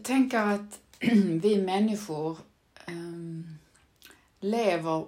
Jag 0.00 0.04
tänker 0.04 0.38
att 0.38 0.80
vi 1.42 1.62
människor 1.62 2.38
um, 2.88 3.58
lever 4.40 5.06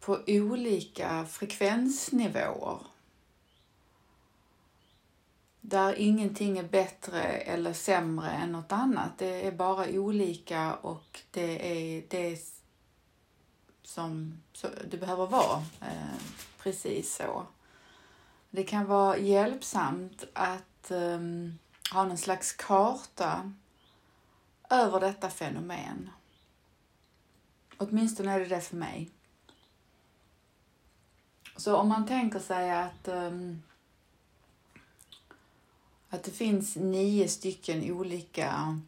på 0.00 0.18
olika 0.26 1.26
frekvensnivåer. 1.26 2.78
Där 5.60 5.94
ingenting 5.94 6.58
är 6.58 6.62
bättre 6.62 7.22
eller 7.22 7.72
sämre 7.72 8.30
än 8.30 8.52
något 8.52 8.72
annat. 8.72 9.18
Det 9.18 9.46
är 9.46 9.52
bara 9.52 9.88
olika 9.88 10.74
och 10.74 11.20
det 11.30 11.72
är 11.72 12.04
det 12.08 12.38
som 13.82 14.42
det 14.90 14.96
behöver 14.96 15.26
vara. 15.26 15.62
Eh, 15.80 16.20
precis 16.58 17.14
så. 17.14 17.46
Det 18.50 18.64
kan 18.64 18.86
vara 18.86 19.18
hjälpsamt 19.18 20.24
att 20.32 20.90
um, 20.90 21.58
ha 21.92 22.04
någon 22.04 22.18
slags 22.18 22.52
karta 22.52 23.52
över 24.70 25.00
detta 25.00 25.30
fenomen. 25.30 26.10
Åtminstone 27.76 28.32
är 28.32 28.40
det 28.40 28.46
det 28.46 28.60
för 28.60 28.76
mig. 28.76 29.10
Så 31.56 31.76
om 31.76 31.88
man 31.88 32.06
tänker 32.06 32.38
sig 32.38 32.70
att, 32.70 33.08
um, 33.08 33.62
att 36.08 36.22
det 36.22 36.30
finns 36.30 36.76
nio 36.76 37.28
stycken 37.28 37.90
olika 37.90 38.80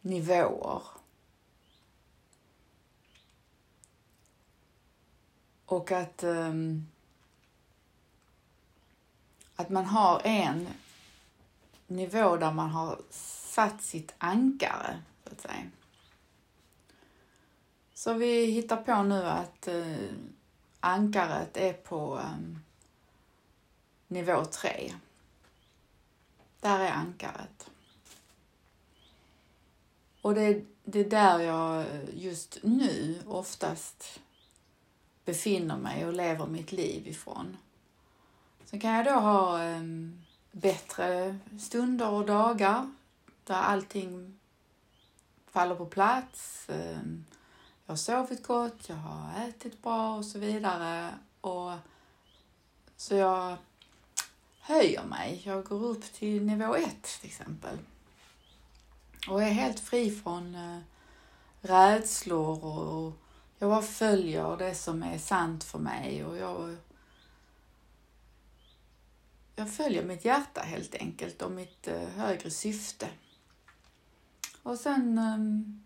nivåer 0.00 0.82
och 5.66 5.92
att, 5.92 6.24
um, 6.24 6.88
att 9.56 9.68
man 9.70 9.84
har 9.84 10.20
en 10.24 10.68
nivå 11.86 12.36
där 12.36 12.52
man 12.52 12.70
har 12.70 12.98
satt 13.10 13.82
sitt 13.82 14.14
ankare, 14.18 15.02
så 15.36 15.48
att. 15.48 15.70
Så 17.94 18.12
vi 18.12 18.44
hittar 18.44 18.76
på 18.76 19.02
nu 19.02 19.24
att 19.24 19.68
eh, 19.68 19.96
ankaret 20.80 21.56
är 21.56 21.72
på 21.72 22.18
eh, 22.18 22.58
nivå 24.08 24.44
3. 24.44 24.94
Där 26.60 26.80
är 26.80 26.92
ankaret. 26.92 27.70
Och 30.22 30.34
det, 30.34 30.64
det 30.84 31.00
är 31.00 31.10
där 31.10 31.38
jag 31.38 31.86
just 32.14 32.58
nu 32.62 33.22
oftast 33.26 34.20
befinner 35.24 35.76
mig 35.76 36.06
och 36.06 36.12
lever 36.12 36.46
mitt 36.46 36.72
liv 36.72 37.08
ifrån. 37.08 37.56
Sen 38.64 38.80
kan 38.80 38.90
jag 38.90 39.04
då 39.04 39.12
ha 39.12 39.64
eh, 39.64 39.82
bättre 40.52 41.38
stunder 41.60 42.08
och 42.08 42.26
dagar 42.26 42.90
där 43.44 43.54
allting 43.54 44.37
faller 45.50 45.74
på 45.74 45.86
plats. 45.86 46.66
Ehm, 46.68 47.24
jag 47.86 47.92
har 47.92 47.96
sovit 47.96 48.46
gott, 48.46 48.88
jag 48.88 48.96
har 48.96 49.48
ätit 49.48 49.82
bra 49.82 50.16
och 50.16 50.24
så 50.24 50.38
vidare. 50.38 51.14
Och 51.40 51.72
så 52.96 53.14
jag 53.14 53.56
höjer 54.60 55.04
mig. 55.04 55.42
Jag 55.44 55.64
går 55.64 55.84
upp 55.84 56.12
till 56.12 56.42
nivå 56.42 56.74
ett 56.74 57.02
till 57.02 57.28
exempel. 57.28 57.78
Och 59.28 59.42
är 59.42 59.50
helt 59.50 59.80
fri 59.80 60.10
från 60.10 60.54
eh, 60.54 60.78
rädslor 61.60 62.64
och 62.64 63.12
jag 63.58 63.70
bara 63.70 63.82
följer 63.82 64.56
det 64.56 64.74
som 64.74 65.02
är 65.02 65.18
sant 65.18 65.64
för 65.64 65.78
mig 65.78 66.24
och 66.24 66.36
jag, 66.36 66.76
jag 69.56 69.72
följer 69.72 70.04
mitt 70.04 70.24
hjärta 70.24 70.60
helt 70.60 70.94
enkelt 70.94 71.42
och 71.42 71.50
mitt 71.50 71.88
eh, 71.88 72.08
högre 72.08 72.50
syfte. 72.50 73.08
Och 74.68 74.78
sen 74.78 75.18
um, 75.18 75.80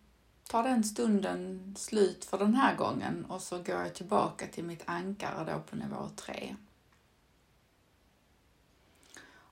tar 0.49 0.63
den 0.63 0.85
stunden 0.85 1.75
slut 1.79 2.25
för 2.25 2.39
den 2.39 2.55
här 2.55 2.77
gången 2.77 3.25
och 3.25 3.43
så 3.43 3.57
går 3.57 3.77
jag 3.77 3.95
tillbaka 3.95 4.47
till 4.47 4.65
mitt 4.65 4.83
ankare 4.87 5.53
då 5.53 5.61
på 5.61 5.77
nivå 5.77 6.09
3. 6.17 6.57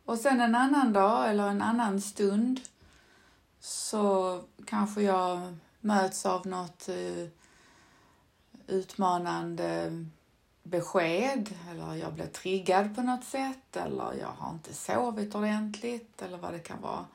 Och 0.04 0.18
sen 0.18 0.40
en 0.40 0.54
annan 0.54 0.92
dag 0.92 1.30
eller 1.30 1.48
en 1.48 1.62
annan 1.62 2.00
stund 2.00 2.60
så 3.60 4.40
kanske 4.64 5.02
jag 5.02 5.56
möts 5.80 6.26
av 6.26 6.46
något 6.46 6.88
uh, 6.88 7.28
utmanande 8.66 9.90
besked 10.62 11.54
eller 11.70 11.94
jag 11.94 12.12
blir 12.12 12.26
triggad 12.26 12.96
på 12.96 13.02
något 13.02 13.24
sätt 13.24 13.76
eller 13.76 14.14
jag 14.14 14.32
har 14.38 14.50
inte 14.50 14.74
sovit 14.74 15.34
ordentligt 15.34 16.22
eller 16.22 16.38
vad 16.38 16.52
det 16.52 16.58
kan 16.58 16.80
vara. 16.80 17.06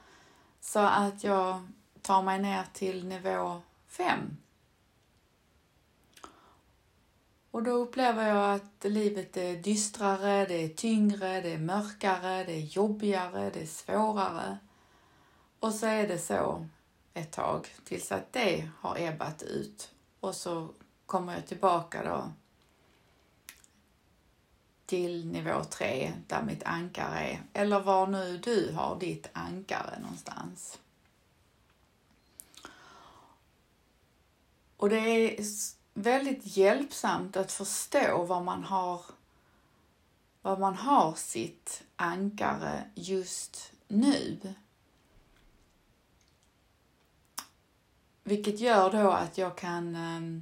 Så 0.61 0.79
att 0.79 1.23
jag 1.23 1.67
tar 2.05 2.21
mig 2.21 2.39
ner 2.39 2.63
till 2.73 3.07
nivå 3.07 3.61
5. 3.87 4.37
Och 7.51 7.63
då 7.63 7.71
upplever 7.71 8.27
jag 8.27 8.53
att 8.55 8.83
livet 8.83 9.37
är 9.37 9.55
dystrare, 9.55 10.45
det 10.45 10.63
är 10.63 10.69
tyngre, 10.69 11.41
det 11.41 11.53
är 11.53 11.57
mörkare, 11.57 12.43
det 12.43 12.53
är 12.53 12.59
jobbigare, 12.59 13.49
det 13.49 13.61
är 13.61 13.65
svårare. 13.65 14.57
Och 15.59 15.73
så 15.73 15.85
är 15.85 16.07
det 16.07 16.19
så 16.19 16.67
ett 17.13 17.31
tag 17.31 17.67
tills 17.85 18.11
att 18.11 18.33
det 18.33 18.69
har 18.79 18.99
ebbat 18.99 19.43
ut 19.43 19.91
och 20.19 20.35
så 20.35 20.69
kommer 21.05 21.33
jag 21.33 21.47
tillbaka 21.47 22.03
då 22.03 22.31
till 24.85 25.27
nivå 25.27 25.63
3 25.63 26.13
där 26.27 26.43
mitt 26.43 26.63
ankare 26.63 27.19
är, 27.19 27.43
eller 27.53 27.79
var 27.79 28.07
nu 28.07 28.37
du 28.37 28.73
har 28.73 28.99
ditt 28.99 29.29
ankare 29.33 29.99
någonstans. 29.99 30.79
Och 34.85 34.89
det 34.89 34.99
är 34.99 35.45
väldigt 35.93 36.57
hjälpsamt 36.57 37.37
att 37.37 37.51
förstå 37.51 38.23
var 38.23 38.43
man 38.43 38.63
har, 38.63 39.01
var 40.41 40.57
man 40.57 40.75
har 40.75 41.15
sitt 41.15 41.83
ankare 41.95 42.83
just 42.95 43.71
nu. 43.87 44.39
Vilket 48.23 48.59
gör 48.59 48.91
då 48.91 49.11
att 49.11 49.37
jag 49.37 49.57
kan 49.57 49.95
eh, 49.95 50.41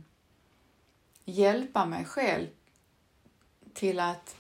hjälpa 1.26 1.86
mig 1.86 2.06
själv 2.06 2.48
till 3.74 4.00
att 4.00 4.36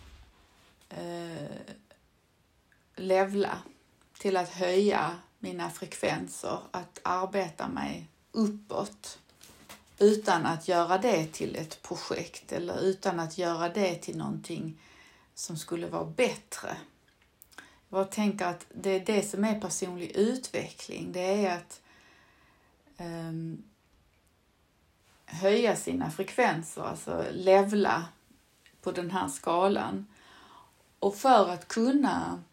eh, 0.89 1.47
levla, 2.95 3.57
till 4.17 4.37
att 4.37 4.49
höja 4.49 5.15
mina 5.39 5.69
frekvenser, 5.69 6.59
att 6.71 6.99
arbeta 7.03 7.67
mig 7.67 8.07
uppåt 8.31 9.19
utan 9.99 10.45
att 10.45 10.67
göra 10.67 10.97
det 10.97 11.25
till 11.25 11.55
ett 11.55 11.81
projekt 11.81 12.51
eller 12.51 12.79
utan 12.81 13.19
att 13.19 13.37
göra 13.37 13.69
det 13.69 13.95
till 13.95 14.17
någonting 14.17 14.77
som 15.35 15.57
skulle 15.57 15.87
vara 15.87 16.05
bättre. 16.05 16.77
Jag 17.89 18.11
tänker 18.11 18.45
att 18.45 18.65
det 18.73 18.89
är 18.89 19.05
det 19.05 19.21
som 19.29 19.43
är 19.43 19.59
personlig 19.59 20.11
utveckling. 20.11 21.11
Det 21.11 21.45
är 21.45 21.57
att 21.57 21.81
um, 22.97 23.63
höja 25.25 25.75
sina 25.75 26.11
frekvenser, 26.11 26.81
alltså 26.81 27.25
levla 27.31 28.05
på 28.81 28.91
den 28.91 29.11
här 29.11 29.27
skalan. 29.27 30.07
Och 30.99 31.15
för 31.15 31.49
att 31.49 31.67
kunna 31.67 32.43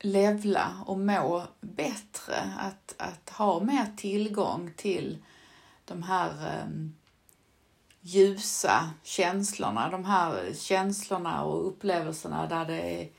levla 0.00 0.82
och 0.86 0.98
må 0.98 1.46
bättre, 1.60 2.54
att, 2.58 2.94
att 2.98 3.30
ha 3.30 3.60
mer 3.60 3.92
tillgång 3.96 4.72
till 4.76 5.18
de 5.88 6.02
här 6.02 6.60
ehm, 6.62 6.94
ljusa 8.00 8.90
känslorna, 9.02 9.90
de 9.90 10.04
här 10.04 10.52
känslorna 10.54 11.44
och 11.44 11.68
upplevelserna 11.68 12.46
där 12.46 12.64
det 12.64 13.02
är, 13.02 13.10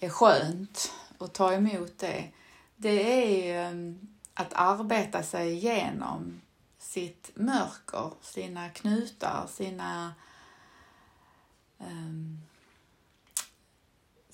är 0.00 0.08
skönt 0.08 0.92
att 1.18 1.34
ta 1.34 1.52
emot 1.52 1.98
det. 1.98 2.32
Det 2.76 3.50
är 3.50 3.70
ehm, 3.70 4.08
att 4.34 4.52
arbeta 4.52 5.22
sig 5.22 5.52
igenom 5.52 6.40
sitt 6.78 7.30
mörker, 7.34 8.10
sina 8.20 8.68
knutar, 8.68 9.46
sina 9.46 10.14
um, 11.78 12.42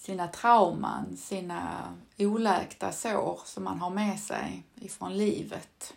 sina 0.04 0.28
trauman, 0.28 1.16
sina 1.16 1.94
oläkta 2.18 2.92
sår 2.92 3.40
som 3.44 3.64
man 3.64 3.80
har 3.80 3.90
med 3.90 4.20
sig 4.20 4.62
ifrån 4.74 5.16
livet. 5.16 5.94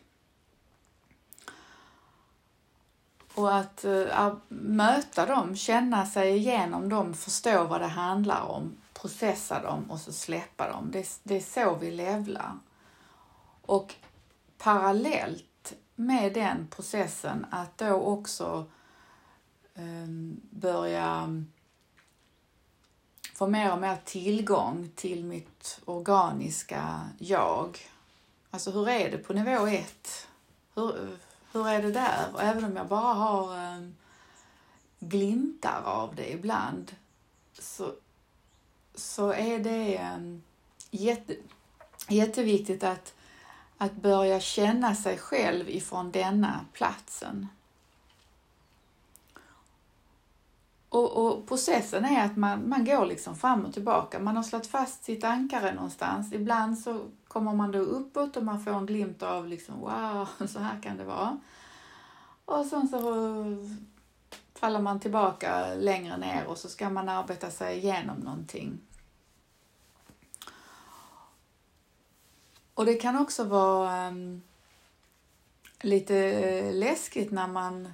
Och 3.37 3.55
att 3.55 3.85
äh, 3.85 4.33
möta 4.49 5.25
dem, 5.25 5.55
känna 5.55 6.05
sig 6.05 6.37
igenom 6.37 6.89
dem, 6.89 7.13
förstå 7.13 7.63
vad 7.63 7.81
det 7.81 7.87
handlar 7.87 8.41
om, 8.41 8.77
processa 8.93 9.61
dem 9.61 9.91
och 9.91 9.99
så 9.99 10.13
släppa 10.13 10.69
dem. 10.69 10.89
Det, 10.91 11.19
det 11.23 11.35
är 11.35 11.41
så 11.41 11.75
vi 11.75 11.91
levlar. 11.91 12.57
Och 13.61 13.95
parallellt 14.57 15.73
med 15.95 16.33
den 16.33 16.67
processen 16.67 17.45
att 17.51 17.77
då 17.77 17.93
också 17.93 18.65
äh, 19.75 20.07
börja 20.49 21.43
få 23.33 23.47
mer 23.47 23.71
och 23.71 23.79
mer 23.79 23.97
tillgång 24.05 24.91
till 24.95 25.25
mitt 25.25 25.81
organiska 25.85 27.09
jag 27.17 27.77
Alltså 28.51 28.71
hur 28.71 28.89
är 28.89 29.11
det 29.11 29.17
på 29.17 29.33
nivå 29.33 29.67
ett? 29.67 30.27
Hur, 30.75 31.17
hur 31.51 31.67
är 31.67 31.81
det 31.81 31.91
där? 31.91 32.29
Och 32.33 32.41
även 32.41 32.65
om 32.65 32.75
jag 32.75 32.88
bara 32.88 33.13
har 33.13 33.75
um, 33.77 33.95
glimtar 34.99 35.81
av 35.85 36.15
det 36.15 36.31
ibland 36.31 36.95
så, 37.59 37.94
så 38.95 39.31
är 39.31 39.59
det 39.59 40.09
um, 40.15 40.44
jätte, 40.91 41.35
jätteviktigt 42.07 42.83
att, 42.83 43.13
att 43.77 43.94
börja 43.94 44.39
känna 44.39 44.95
sig 44.95 45.17
själv 45.17 45.69
ifrån 45.69 46.11
denna 46.11 46.65
platsen. 46.73 47.47
Och, 50.89 51.25
och, 51.25 51.47
processen 51.47 52.05
är 52.05 52.25
att 52.25 52.38
man, 52.38 52.69
man 52.69 52.85
går 52.85 53.05
liksom 53.05 53.35
fram 53.35 53.65
och 53.65 53.73
tillbaka. 53.73 54.19
Man 54.19 54.35
har 54.35 54.44
slagit 54.44 54.67
fast 54.67 55.03
sitt 55.03 55.23
ankare 55.23 55.73
någonstans. 55.73 56.33
Ibland 56.33 56.79
så 56.79 57.05
kommer 57.37 57.53
man 57.53 57.71
då 57.71 57.79
uppåt 57.79 58.37
och 58.37 58.43
man 58.43 58.63
får 58.63 58.71
en 58.71 58.85
glimt 58.85 59.23
av 59.23 59.47
liksom 59.47 59.79
wow, 59.79 60.27
så 60.47 60.59
här 60.59 60.81
kan 60.81 60.97
det 60.97 61.03
vara. 61.03 61.39
Och 62.45 62.65
sen 62.65 62.87
så 62.87 62.99
faller 64.53 64.79
man 64.79 64.99
tillbaka 64.99 65.73
längre 65.73 66.17
ner 66.17 66.45
och 66.45 66.57
så 66.57 66.69
ska 66.69 66.89
man 66.89 67.09
arbeta 67.09 67.51
sig 67.51 67.77
igenom 67.77 68.17
någonting. 68.17 68.79
Och 72.73 72.85
det 72.85 72.93
kan 72.93 73.17
också 73.17 73.43
vara 73.43 74.07
um, 74.07 74.41
lite 75.81 76.17
eh, 76.17 76.73
läskigt 76.73 77.31
när 77.31 77.47
man 77.47 77.93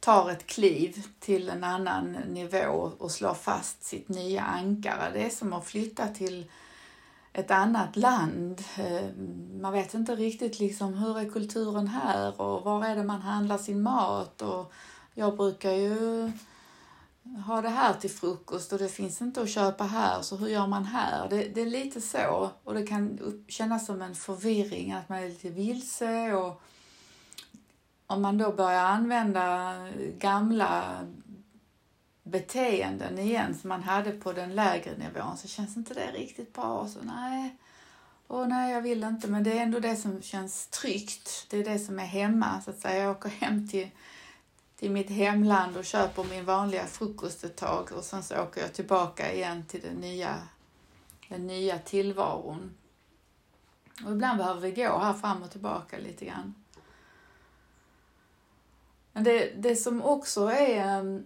tar 0.00 0.30
ett 0.30 0.46
kliv 0.46 1.06
till 1.20 1.48
en 1.48 1.64
annan 1.64 2.12
nivå 2.12 2.92
och 2.98 3.10
slår 3.10 3.34
fast 3.34 3.84
sitt 3.84 4.08
nya 4.08 4.42
ankare. 4.42 5.10
Det 5.12 5.22
är 5.22 5.30
som 5.30 5.52
att 5.52 5.66
flytta 5.66 6.08
till 6.08 6.50
ett 7.36 7.50
annat 7.50 7.96
land. 7.96 8.64
Eh, 8.78 9.08
man 9.60 9.72
vet 9.72 9.94
inte 9.94 10.16
riktigt 10.16 10.58
liksom 10.58 10.94
hur 10.94 11.18
är 11.18 11.30
kulturen 11.30 11.88
här 11.88 12.40
och 12.40 12.64
var 12.64 12.84
är 12.84 12.96
det 12.96 13.04
man 13.04 13.20
handlar 13.20 13.58
sin 13.58 13.82
mat 13.82 14.42
och 14.42 14.72
jag 15.14 15.36
brukar 15.36 15.70
ju 15.70 16.32
ha 17.46 17.62
det 17.62 17.68
här 17.68 17.94
till 17.94 18.10
frukost 18.10 18.72
och 18.72 18.78
det 18.78 18.88
finns 18.88 19.22
inte 19.22 19.42
att 19.42 19.50
köpa 19.50 19.84
här, 19.84 20.22
så 20.22 20.36
hur 20.36 20.48
gör 20.48 20.66
man 20.66 20.84
här? 20.84 21.28
Det, 21.28 21.48
det 21.54 21.60
är 21.60 21.66
lite 21.66 22.00
så 22.00 22.50
och 22.64 22.74
det 22.74 22.86
kan 22.86 23.18
kännas 23.48 23.86
som 23.86 24.02
en 24.02 24.14
förvirring, 24.14 24.92
att 24.92 25.08
man 25.08 25.18
är 25.18 25.28
lite 25.28 25.50
vilse 25.50 26.32
och 26.32 26.62
om 28.06 28.22
man 28.22 28.38
då 28.38 28.52
börjar 28.52 28.84
använda 28.84 29.74
gamla 30.18 30.84
beteenden 32.26 33.18
igen 33.18 33.54
som 33.54 33.68
man 33.68 33.82
hade 33.82 34.12
på 34.12 34.32
den 34.32 34.54
lägre 34.54 34.96
nivån 34.96 35.36
så 35.36 35.48
känns 35.48 35.76
inte 35.76 35.94
det 35.94 36.10
riktigt 36.12 36.52
bra. 36.52 36.88
Så 36.88 36.98
nej, 37.02 37.56
och 38.26 38.48
nej, 38.48 38.72
jag 38.72 38.82
vill 38.82 39.04
inte. 39.04 39.28
Men 39.28 39.42
det 39.42 39.58
är 39.58 39.62
ändå 39.62 39.78
det 39.78 39.96
som 39.96 40.22
känns 40.22 40.66
tryggt. 40.66 41.46
Det 41.50 41.58
är 41.58 41.64
det 41.64 41.78
som 41.78 41.98
är 41.98 42.04
hemma, 42.04 42.60
så 42.64 42.70
att 42.70 42.78
säga. 42.78 43.02
Jag 43.02 43.10
åker 43.10 43.28
hem 43.28 43.68
till, 43.68 43.90
till 44.76 44.90
mitt 44.90 45.10
hemland 45.10 45.76
och 45.76 45.84
köper 45.84 46.24
min 46.24 46.44
vanliga 46.44 46.86
frukost 46.86 47.44
ett 47.44 47.56
tag 47.56 47.92
och 47.92 48.04
sen 48.04 48.22
så 48.22 48.42
åker 48.42 48.60
jag 48.60 48.72
tillbaka 48.72 49.32
igen 49.32 49.64
till 49.66 49.80
den 49.82 49.96
nya, 49.96 50.34
den 51.28 51.46
nya 51.46 51.78
tillvaron. 51.78 52.74
Och 54.04 54.12
ibland 54.12 54.38
behöver 54.38 54.60
vi 54.60 54.70
gå 54.70 54.98
här 54.98 55.14
fram 55.14 55.42
och 55.42 55.50
tillbaka 55.50 55.98
lite 55.98 56.24
grann. 56.24 56.54
Men 59.12 59.24
det, 59.24 59.52
det 59.56 59.76
som 59.76 60.02
också 60.02 60.46
är 60.46 60.98
ehm, 60.98 61.24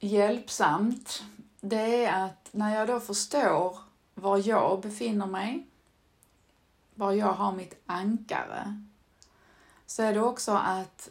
hjälpsamt, 0.00 1.22
det 1.60 2.04
är 2.04 2.24
att 2.24 2.48
när 2.50 2.74
jag 2.74 2.88
då 2.88 3.00
förstår 3.00 3.78
var 4.14 4.48
jag 4.48 4.80
befinner 4.80 5.26
mig, 5.26 5.66
var 6.94 7.12
jag 7.12 7.32
har 7.32 7.52
mitt 7.52 7.82
ankare, 7.86 8.84
så 9.86 10.02
är 10.02 10.14
det 10.14 10.20
också 10.20 10.52
att 10.52 11.10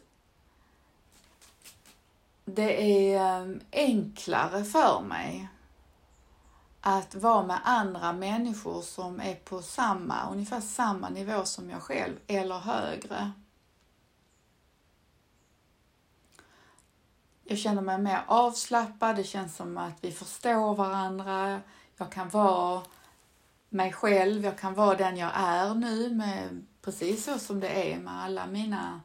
det 2.45 3.13
är 3.13 3.41
ehm, 3.41 3.59
enklare 3.71 4.63
för 4.63 5.01
mig 5.01 5.49
att 6.81 7.15
vara 7.15 7.43
med 7.43 7.59
andra 7.63 8.13
människor 8.13 8.81
som 8.81 9.19
är 9.19 9.35
på 9.35 9.61
samma, 9.61 10.29
ungefär 10.31 10.61
samma 10.61 11.09
nivå 11.09 11.45
som 11.45 11.69
jag 11.69 11.81
själv 11.81 12.15
eller 12.27 12.59
högre. 12.59 13.31
Jag 17.49 17.57
känner 17.57 17.81
mig 17.81 17.97
mer 17.97 18.23
avslappnad, 18.27 19.15
det 19.15 19.23
känns 19.23 19.55
som 19.55 19.77
att 19.77 19.97
vi 20.01 20.11
förstår 20.11 20.75
varandra. 20.75 21.61
Jag 21.97 22.11
kan 22.11 22.29
vara 22.29 22.81
mig 23.69 23.93
själv, 23.93 24.45
jag 24.45 24.57
kan 24.57 24.73
vara 24.73 24.95
den 24.95 25.17
jag 25.17 25.31
är 25.33 25.73
nu 25.73 26.09
med 26.09 26.65
precis 26.81 27.25
så 27.25 27.39
som 27.39 27.59
det 27.59 27.93
är 27.93 27.99
med 27.99 28.23
alla 28.23 28.47
mina 28.47 29.01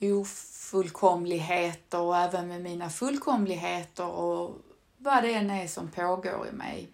ofullkomligheter 0.00 2.00
och 2.00 2.16
även 2.16 2.48
med 2.48 2.62
mina 2.62 2.90
fullkomligheter 2.90 4.06
och 4.06 4.58
vad 4.98 5.22
det 5.22 5.34
än 5.34 5.50
är 5.50 5.68
som 5.68 5.90
pågår 5.90 6.48
i 6.48 6.52
mig. 6.52 6.88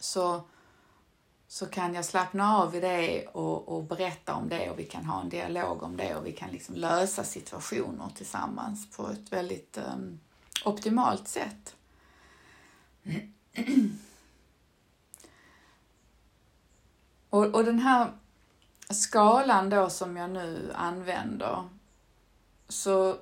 Så 0.00 0.42
så 1.54 1.66
kan 1.66 1.94
jag 1.94 2.04
slappna 2.04 2.56
av 2.56 2.74
i 2.74 2.80
det 2.80 3.26
och, 3.26 3.68
och, 3.68 3.84
berätta 3.84 4.34
om 4.34 4.48
det 4.48 4.70
och 4.70 4.78
vi 4.78 4.84
kan 4.84 5.04
ha 5.04 5.20
en 5.20 5.28
dialog 5.28 5.82
om 5.82 5.96
det 5.96 6.14
och 6.14 6.26
vi 6.26 6.32
kan 6.32 6.50
liksom 6.50 6.74
lösa 6.74 7.24
situationer 7.24 8.10
tillsammans 8.14 8.90
på 8.90 9.08
ett 9.08 9.32
väldigt 9.32 9.78
um, 9.78 10.20
optimalt 10.64 11.28
sätt. 11.28 11.76
och, 17.30 17.44
och 17.46 17.64
den 17.64 17.78
här 17.78 18.12
skalan 18.90 19.70
då 19.70 19.90
som 19.90 20.16
jag 20.16 20.30
nu 20.30 20.72
använder, 20.74 21.68
så 22.68 23.16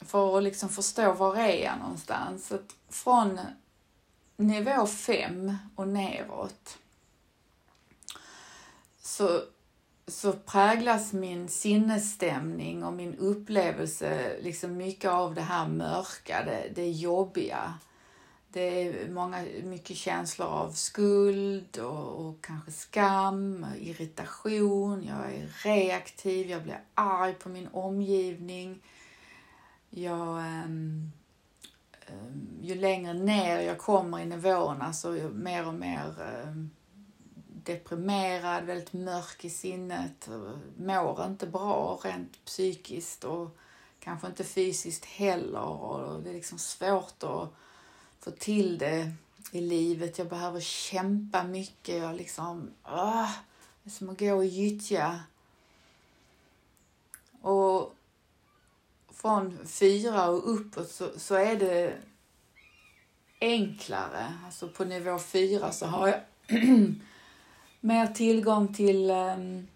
för 0.00 0.38
att 0.38 0.44
liksom 0.44 0.68
förstå 0.68 1.12
var 1.12 1.36
är 1.36 1.64
jag 1.64 1.78
någonstans, 1.78 2.52
att 2.52 2.76
från 2.88 3.40
nivå 4.36 4.86
5 4.86 5.56
och 5.76 5.88
neråt 5.88 6.78
så, 9.18 9.42
så 10.06 10.32
präglas 10.32 11.12
min 11.12 11.48
sinnesstämning 11.48 12.84
och 12.84 12.92
min 12.92 13.14
upplevelse 13.14 14.36
liksom 14.42 14.76
mycket 14.76 15.10
av 15.10 15.34
det 15.34 15.40
här 15.40 15.68
mörka, 15.68 16.44
det, 16.44 16.72
det 16.74 16.90
jobbiga. 16.90 17.74
Det 18.48 18.60
är 18.60 19.10
många, 19.10 19.44
mycket 19.62 19.96
känslor 19.96 20.48
av 20.48 20.70
skuld 20.70 21.78
och, 21.78 22.26
och, 22.26 22.44
kanske 22.44 22.70
skam, 22.70 23.66
irritation, 23.78 25.04
jag 25.04 25.34
är 25.34 25.48
reaktiv, 25.64 26.50
jag 26.50 26.62
blir 26.62 26.80
arg 26.94 27.34
på 27.34 27.48
min 27.48 27.68
omgivning. 27.72 28.82
Jag, 29.90 30.38
um, 30.38 31.12
um, 32.10 32.48
ju 32.62 32.74
längre 32.74 33.12
ner 33.12 33.60
jag 33.60 33.78
kommer 33.78 34.20
i 34.20 34.26
nivåerna 34.26 34.92
så 34.92 35.10
mer 35.32 35.66
och 35.66 35.74
mer 35.74 36.14
um, 36.46 36.70
deprimerad, 37.68 38.64
väldigt 38.64 38.92
mörk 38.92 39.44
i 39.44 39.50
sinnet, 39.50 40.28
mår 40.76 41.24
inte 41.24 41.46
bra 41.46 42.00
rent 42.04 42.44
psykiskt 42.44 43.24
och 43.24 43.56
kanske 44.00 44.26
inte 44.26 44.44
fysiskt 44.44 45.04
heller. 45.04 45.60
Och 45.60 46.22
det 46.22 46.30
är 46.30 46.34
liksom 46.34 46.58
svårt 46.58 47.22
att 47.22 47.48
få 48.20 48.30
till 48.30 48.78
det 48.78 49.12
i 49.52 49.60
livet. 49.60 50.18
Jag 50.18 50.28
behöver 50.28 50.60
kämpa 50.60 51.44
mycket. 51.44 52.02
Jag 52.02 52.16
liksom, 52.16 52.70
åh, 52.84 53.30
det 53.82 53.88
är 53.88 53.92
som 53.92 54.10
att 54.10 54.18
gå 54.18 54.44
i 54.44 54.46
gyttja. 54.46 55.20
Och 57.42 57.94
från 59.12 59.58
fyra 59.66 60.28
och 60.28 60.52
uppåt 60.54 60.90
så, 60.90 61.08
så 61.18 61.34
är 61.34 61.56
det 61.56 61.96
enklare. 63.40 64.34
Alltså 64.44 64.68
på 64.68 64.84
nivå 64.84 65.18
fyra 65.18 65.72
så 65.72 65.86
har 65.86 66.08
jag 66.08 66.20
mer 67.80 68.06
tillgång 68.06 68.74
till 68.74 69.10
um, 69.10 69.68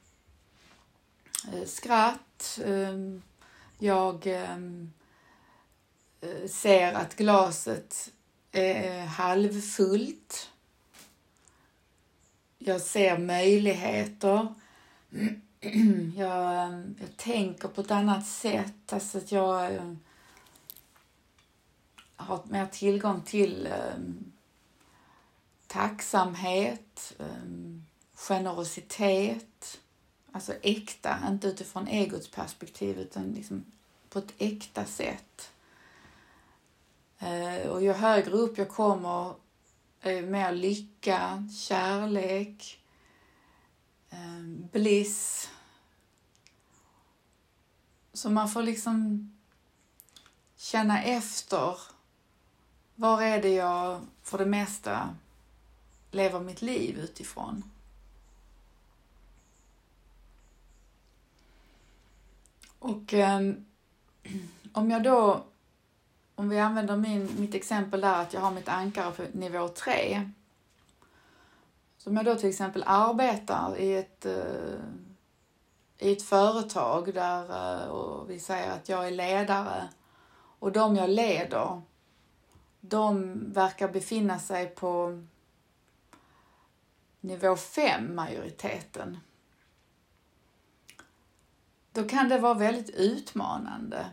skratt. 1.66 2.58
Um, 2.64 3.22
jag 3.78 4.26
um, 4.26 4.92
ser 6.48 6.92
att 6.92 7.16
glaset 7.16 8.10
är 8.52 9.06
halvfullt. 9.06 10.50
Jag 12.58 12.80
ser 12.80 13.18
möjligheter. 13.18 14.54
Jag, 16.16 16.72
jag 17.00 17.16
tänker 17.16 17.68
på 17.68 17.80
ett 17.80 17.90
annat 17.90 18.26
sätt. 18.26 18.92
Alltså 18.92 19.18
att 19.18 19.32
jag 19.32 19.80
har 22.16 22.40
mer 22.44 22.66
tillgång 22.66 23.22
till 23.22 23.68
tacksamhet, 25.66 27.12
generositet, 28.28 29.80
alltså 30.32 30.52
äkta, 30.62 31.18
inte 31.28 31.48
utifrån 31.48 31.88
egots 31.88 32.28
perspektiv 32.30 32.98
utan 32.98 33.32
liksom 33.32 33.64
på 34.08 34.18
ett 34.18 34.34
äkta 34.38 34.84
sätt. 34.84 35.52
Eh, 37.18 37.68
och 37.68 37.82
ju 37.82 37.92
högre 37.92 38.32
upp 38.32 38.58
jag 38.58 38.68
kommer 38.68 39.34
eh, 40.00 40.22
mer 40.22 40.52
lycka, 40.52 41.48
kärlek, 41.58 42.80
eh, 44.10 44.42
bliss. 44.72 45.50
Så 48.12 48.30
man 48.30 48.48
får 48.48 48.62
liksom 48.62 49.28
känna 50.56 51.02
efter. 51.02 51.76
Var 52.94 53.22
är 53.22 53.42
det 53.42 53.54
jag 53.54 54.00
för 54.22 54.38
det 54.38 54.46
mesta 54.46 55.16
lever 56.10 56.40
mitt 56.40 56.62
liv 56.62 56.98
utifrån? 56.98 57.71
Och 62.82 63.12
um, 63.12 63.66
om 64.72 64.90
jag 64.90 65.02
då, 65.02 65.44
om 66.34 66.48
vi 66.48 66.58
använder 66.58 66.96
min, 66.96 67.28
mitt 67.38 67.54
exempel 67.54 68.00
där 68.00 68.22
att 68.22 68.32
jag 68.32 68.40
har 68.40 68.50
mitt 68.50 68.68
ankare 68.68 69.12
på 69.12 69.38
nivå 69.38 69.68
3. 69.68 70.30
Så 71.98 72.10
om 72.10 72.16
jag 72.16 72.24
då 72.24 72.34
till 72.34 72.48
exempel 72.48 72.84
arbetar 72.86 73.76
i 73.78 73.94
ett, 73.94 74.26
uh, 74.26 74.80
i 75.98 76.12
ett 76.12 76.22
företag 76.22 77.14
där 77.14 77.44
uh, 77.82 77.88
och 77.88 78.30
vi 78.30 78.40
säger 78.40 78.70
att 78.70 78.88
jag 78.88 79.06
är 79.06 79.10
ledare 79.10 79.88
och 80.58 80.72
de 80.72 80.96
jag 80.96 81.10
leder, 81.10 81.82
de 82.80 83.38
verkar 83.52 83.88
befinna 83.88 84.38
sig 84.38 84.66
på 84.66 85.22
nivå 87.20 87.56
5, 87.56 88.14
majoriteten 88.14 89.18
då 91.92 92.04
kan 92.04 92.28
det 92.28 92.38
vara 92.38 92.54
väldigt 92.54 92.90
utmanande 92.90 94.06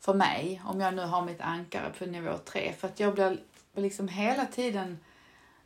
för 0.00 0.14
mig 0.14 0.62
om 0.64 0.80
jag 0.80 0.94
nu 0.94 1.02
har 1.02 1.22
mitt 1.22 1.40
ankare 1.40 1.92
på 1.98 2.06
nivå 2.06 2.38
3 2.38 2.72
för 2.72 2.88
att 2.88 3.00
jag 3.00 3.14
blir 3.14 3.38
liksom 3.74 4.08
hela 4.08 4.46
tiden 4.46 4.98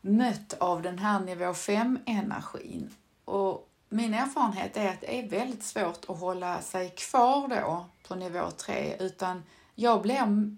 mött 0.00 0.52
av 0.52 0.82
den 0.82 0.98
här 0.98 1.20
nivå 1.20 1.54
5 1.54 1.98
energin 2.06 2.94
och 3.24 3.68
min 3.88 4.14
erfarenhet 4.14 4.76
är 4.76 4.88
att 4.88 5.00
det 5.00 5.18
är 5.18 5.28
väldigt 5.28 5.62
svårt 5.62 6.04
att 6.08 6.18
hålla 6.18 6.62
sig 6.62 6.90
kvar 6.90 7.48
då 7.48 7.86
på 8.08 8.14
nivå 8.14 8.50
3 8.50 8.96
utan 9.00 9.42
jag 9.74 10.02
blir 10.02 10.56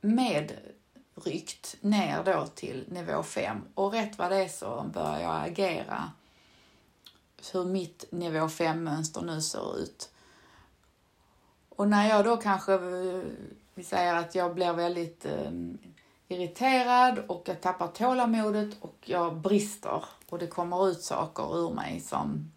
medryckt 0.00 1.76
ner 1.80 2.24
då 2.24 2.46
till 2.46 2.84
nivå 2.88 3.22
5 3.22 3.62
och 3.74 3.92
rätt 3.92 4.18
vad 4.18 4.30
det 4.30 4.44
är 4.44 4.48
så 4.48 4.90
börjar 4.94 5.20
jag 5.20 5.46
agera 5.46 6.10
hur 7.52 7.64
mitt 7.64 8.04
nivå 8.12 8.46
5-mönster 8.46 9.22
nu 9.22 9.40
ser 9.40 9.78
ut. 9.78 10.10
Och 11.68 11.88
när 11.88 12.08
jag 12.08 12.24
då 12.24 12.36
kanske, 12.36 12.74
eh, 12.74 13.22
vi 13.74 13.84
säger 13.84 14.14
att 14.14 14.34
jag 14.34 14.54
blir 14.54 14.72
väldigt 14.72 15.26
eh, 15.26 15.50
irriterad 16.28 17.18
och 17.18 17.42
jag 17.46 17.60
tappar 17.60 17.88
tålamodet 17.88 18.76
och 18.80 18.96
jag 19.04 19.36
brister 19.36 20.04
och 20.28 20.38
det 20.38 20.46
kommer 20.46 20.88
ut 20.88 21.02
saker 21.02 21.58
ur 21.58 21.70
mig 21.70 22.00
som, 22.00 22.52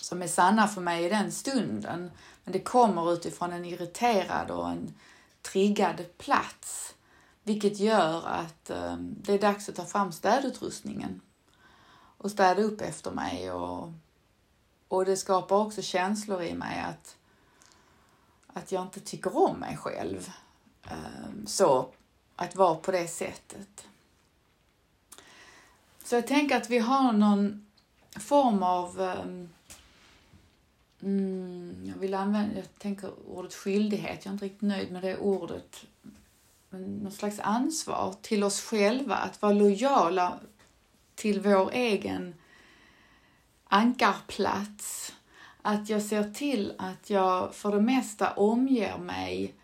som 0.00 0.22
är 0.22 0.26
sanna 0.26 0.68
för 0.68 0.80
mig 0.80 1.04
i 1.04 1.08
den 1.08 1.32
stunden. 1.32 2.10
Men 2.44 2.52
det 2.52 2.60
kommer 2.60 3.12
utifrån 3.12 3.52
en 3.52 3.64
irriterad 3.64 4.50
och 4.50 4.68
en 4.68 4.94
triggad 5.42 6.18
plats. 6.18 6.94
Vilket 7.42 7.78
gör 7.78 8.26
att 8.26 8.70
eh, 8.70 8.96
det 8.98 9.32
är 9.32 9.38
dags 9.38 9.68
att 9.68 9.74
ta 9.74 9.84
fram 9.84 10.12
städutrustningen 10.12 11.20
och 12.18 12.30
städa 12.30 12.62
upp 12.62 12.80
efter 12.80 13.10
mig 13.10 13.50
och, 13.50 13.92
och 14.88 15.04
det 15.04 15.16
skapar 15.16 15.56
också 15.56 15.82
känslor 15.82 16.42
i 16.42 16.54
mig 16.54 16.80
att, 16.80 17.16
att 18.46 18.72
jag 18.72 18.82
inte 18.82 19.00
tycker 19.00 19.36
om 19.36 19.56
mig 19.56 19.76
själv. 19.76 20.30
Ehm, 20.84 21.46
så 21.46 21.88
att 22.36 22.56
vara 22.56 22.74
på 22.74 22.90
det 22.90 23.08
sättet. 23.08 23.86
Så 26.04 26.14
jag 26.14 26.26
tänker 26.26 26.56
att 26.56 26.70
vi 26.70 26.78
har 26.78 27.12
någon 27.12 27.66
form 28.20 28.62
av 28.62 29.00
ehm, 29.00 29.48
Mm, 31.00 31.82
jag 31.84 31.94
vill 31.94 32.14
använda, 32.14 32.56
jag 32.56 32.78
tänker 32.78 33.10
ordet 33.28 33.54
skyldighet, 33.54 34.24
jag 34.24 34.26
är 34.26 34.32
inte 34.32 34.44
riktigt 34.44 34.62
nöjd 34.62 34.92
med 34.92 35.02
det 35.02 35.16
ordet. 35.18 35.84
Men 36.70 36.96
någon 36.96 37.12
slags 37.12 37.40
ansvar 37.40 38.14
till 38.22 38.44
oss 38.44 38.60
själva 38.60 39.14
att 39.14 39.42
vara 39.42 39.52
lojala 39.52 40.38
till 41.16 41.40
vår 41.40 41.70
egen 41.72 42.34
ankarplats. 43.64 45.12
Att 45.62 45.88
jag 45.88 46.02
ser 46.02 46.30
till 46.30 46.72
att 46.78 47.10
jag 47.10 47.54
för 47.54 47.72
det 47.72 47.80
mesta 47.80 48.32
omger 48.32 48.98
mig 48.98 49.54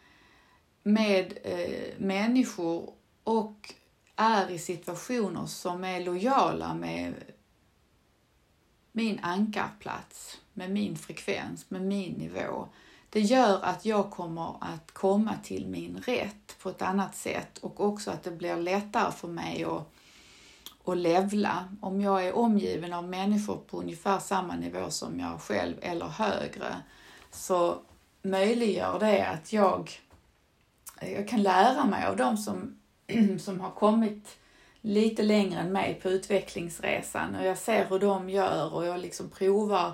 med 0.83 1.39
eh, 1.45 1.99
människor 1.99 2.93
och 3.25 3.75
är 4.17 4.51
i 4.51 4.59
situationer 4.59 5.47
som 5.47 5.85
är 5.85 6.05
lojala 6.05 6.75
med 6.75 7.15
min 8.93 9.19
ankarplats, 9.23 10.41
med 10.53 10.71
min 10.71 10.97
frekvens, 10.97 11.71
med 11.71 11.83
min 11.83 12.13
nivå. 12.13 12.69
Det 13.11 13.21
gör 13.21 13.61
att 13.63 13.85
jag 13.85 14.11
kommer 14.11 14.57
att 14.61 14.93
komma 14.93 15.35
till 15.43 15.67
min 15.67 15.97
rätt 15.97 16.57
på 16.63 16.71
ett 16.71 16.83
annat 16.83 17.17
sätt 17.17 17.59
och 17.59 17.81
också 17.81 18.11
att 18.11 18.23
det 18.23 18.31
blir 18.31 18.57
lättare 18.57 19.13
för 19.13 19.29
mig 19.29 19.65
att 19.65 19.93
och 20.85 20.97
levla. 20.97 21.69
Om 21.81 22.01
jag 22.01 22.27
är 22.27 22.37
omgiven 22.37 22.93
av 22.93 23.09
människor 23.09 23.57
på 23.57 23.79
ungefär 23.79 24.19
samma 24.19 24.57
nivå 24.57 24.91
som 24.91 25.21
jag 25.21 25.41
själv 25.41 25.75
eller 25.81 26.07
högre 26.07 26.77
så 27.31 27.79
möjliggör 28.23 28.99
det 28.99 29.29
att 29.29 29.53
jag, 29.53 29.91
jag 31.01 31.29
kan 31.29 31.43
lära 31.43 31.85
mig 31.85 32.07
av 32.07 32.17
dem 32.17 32.37
som, 32.37 32.79
som 33.39 33.61
har 33.61 33.71
kommit 33.71 34.39
lite 34.81 35.23
längre 35.23 35.61
än 35.61 35.73
mig 35.73 36.01
på 36.03 36.09
utvecklingsresan 36.09 37.35
och 37.35 37.45
jag 37.45 37.59
ser 37.59 37.87
hur 37.87 37.99
de 37.99 38.31
gör 38.31 38.75
och 38.75 38.87
jag 38.87 39.01
liksom 39.01 39.31
provar. 39.31 39.93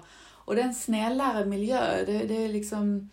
Och 0.49 0.57
den 0.57 0.75
snällare 0.75 1.45
miljö, 1.45 2.05
det, 2.07 2.19
det 2.19 2.45
är 2.45 2.49
liksom, 2.49 3.11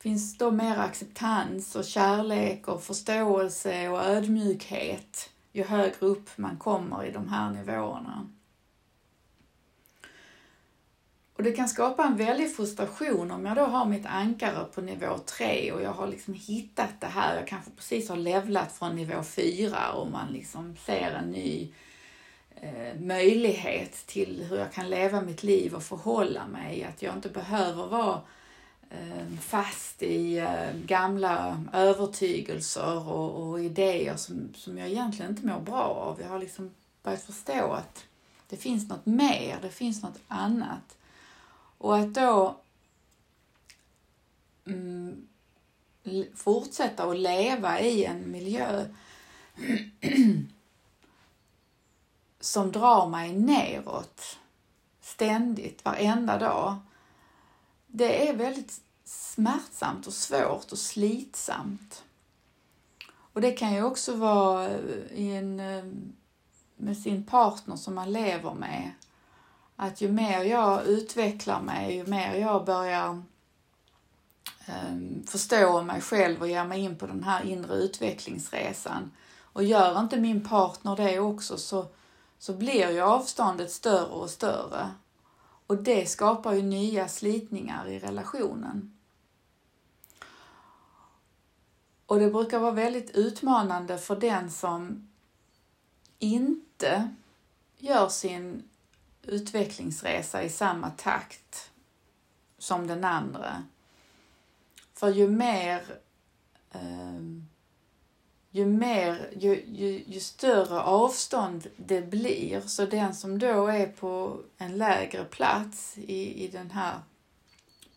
finns 0.00 0.38
då 0.38 0.50
mer 0.50 0.76
acceptans 0.76 1.76
och 1.76 1.84
kärlek 1.84 2.68
och 2.68 2.82
förståelse 2.82 3.88
och 3.88 4.04
ödmjukhet 4.04 5.31
ju 5.52 5.64
högre 5.64 6.06
upp 6.06 6.30
man 6.36 6.56
kommer 6.56 7.04
i 7.04 7.10
de 7.10 7.28
här 7.28 7.50
nivåerna. 7.50 8.28
Och 11.36 11.42
det 11.42 11.52
kan 11.52 11.68
skapa 11.68 12.04
en 12.04 12.16
väldig 12.16 12.56
frustration 12.56 13.30
om 13.30 13.46
jag 13.46 13.56
då 13.56 13.62
har 13.62 13.84
mitt 13.84 14.06
ankare 14.06 14.64
på 14.64 14.80
nivå 14.80 15.18
3 15.18 15.72
och 15.72 15.82
jag 15.82 15.92
har 15.92 16.06
liksom 16.06 16.34
hittat 16.34 17.00
det 17.00 17.06
här. 17.06 17.36
Jag 17.36 17.48
kanske 17.48 17.70
precis 17.70 18.08
har 18.08 18.16
levlat 18.16 18.72
från 18.72 18.96
nivå 18.96 19.22
4 19.22 19.92
och 19.92 20.10
man 20.10 20.32
liksom 20.32 20.76
ser 20.76 21.10
en 21.10 21.30
ny 21.30 21.72
eh, 22.60 23.00
möjlighet 23.00 24.06
till 24.06 24.46
hur 24.50 24.56
jag 24.56 24.72
kan 24.72 24.90
leva 24.90 25.20
mitt 25.20 25.42
liv 25.42 25.74
och 25.74 25.82
förhålla 25.82 26.46
mig. 26.46 26.84
Att 26.84 27.02
jag 27.02 27.14
inte 27.14 27.28
behöver 27.28 27.86
vara 27.86 28.20
Eh, 28.92 29.38
fast 29.40 30.02
i 30.02 30.38
eh, 30.38 30.72
gamla 30.86 31.64
övertygelser 31.72 33.08
och, 33.08 33.48
och, 33.48 33.60
idéer 33.60 34.16
som, 34.16 34.54
som 34.54 34.78
jag 34.78 34.88
egentligen 34.88 35.30
inte 35.30 35.46
mår 35.46 35.60
bra 35.60 35.82
av. 35.82 36.20
Jag 36.20 36.28
har 36.28 36.38
liksom 36.38 36.70
börjat 37.02 37.22
förstå 37.22 37.72
att 37.72 38.04
det 38.48 38.56
finns 38.56 38.88
något 38.88 39.06
mer, 39.06 39.58
det 39.62 39.70
finns 39.70 40.02
något 40.02 40.20
annat. 40.28 40.96
Och 41.78 41.98
att 41.98 42.14
då 42.14 42.56
mm, 44.66 45.28
fortsätta 46.34 47.04
att 47.04 47.18
leva 47.18 47.80
i 47.80 48.04
en 48.04 48.30
miljö 48.30 48.86
som 52.40 52.72
drar 52.72 53.08
mig 53.08 53.32
neråt 53.32 54.38
ständigt, 55.00 55.84
varenda 55.84 56.38
dag 56.38 56.76
det 57.92 58.28
är 58.28 58.36
väldigt 58.36 58.80
smärtsamt 59.04 60.06
och 60.06 60.12
svårt 60.12 60.72
och 60.72 60.78
slitsamt. 60.78 62.04
Och 63.32 63.40
det 63.40 63.52
kan 63.52 63.74
ju 63.74 63.82
också 63.82 64.16
vara 64.16 64.68
eh, 64.68 64.78
i 65.12 65.36
en, 65.36 65.60
eh, 65.60 65.84
med 66.76 66.96
sin 66.96 67.24
partner 67.24 67.76
som 67.76 67.94
man 67.94 68.12
lever 68.12 68.54
med. 68.54 68.90
Att 69.76 70.00
ju 70.00 70.12
mer 70.12 70.42
jag 70.42 70.86
utvecklar 70.86 71.60
mig, 71.60 71.96
ju 71.96 72.06
mer 72.06 72.34
jag 72.34 72.64
börjar 72.64 73.22
um, 74.68 75.24
förstå 75.26 75.82
mig 75.82 76.00
själv 76.00 76.40
och 76.40 76.48
ger 76.48 76.64
mig 76.64 76.80
in 76.80 76.98
på 76.98 77.06
den 77.06 77.24
här 77.24 77.44
inre 77.44 77.74
utvecklingsresan. 77.74 79.10
Och 79.52 79.64
gör 79.64 80.00
inte 80.00 80.20
min 80.20 80.44
partner 80.44 80.96
det 80.96 81.18
också 81.18 81.58
så, 81.58 81.86
så 82.38 82.52
blir 82.52 82.90
ju 82.90 83.00
avståndet 83.00 83.72
större 83.72 84.10
och 84.10 84.30
större. 84.30 84.90
Och 85.72 85.82
det 85.82 86.06
skapar 86.06 86.52
ju 86.52 86.62
nya 86.62 87.08
slitningar 87.08 87.88
i 87.88 87.98
relationen. 87.98 88.98
Och 92.06 92.18
det 92.18 92.30
brukar 92.30 92.58
vara 92.58 92.72
väldigt 92.72 93.10
utmanande 93.10 93.98
för 93.98 94.16
den 94.16 94.50
som 94.50 95.08
inte 96.18 97.14
gör 97.78 98.08
sin 98.08 98.68
utvecklingsresa 99.22 100.42
i 100.42 100.50
samma 100.50 100.90
takt 100.90 101.70
som 102.58 102.86
den 102.86 103.04
andra. 103.04 103.64
För 104.94 105.08
ju 105.08 105.28
mer 105.28 105.98
eh, 106.70 107.20
ju, 108.54 108.66
mer, 108.66 109.30
ju, 109.36 109.64
ju, 109.66 110.04
ju 110.06 110.20
större 110.20 110.80
avstånd 110.80 111.66
det 111.76 112.00
blir, 112.00 112.60
så 112.60 112.86
den 112.86 113.14
som 113.14 113.38
då 113.38 113.66
är 113.66 113.86
på 113.86 114.40
en 114.58 114.78
lägre 114.78 115.24
plats 115.24 115.98
i, 115.98 116.44
i 116.44 116.48
den 116.48 116.70
här, 116.70 116.94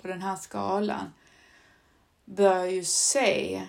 på 0.01 0.07
den 0.07 0.21
här 0.21 0.35
skalan 0.35 1.13
börjar 2.25 2.65
ju 2.65 2.83
se 2.83 3.67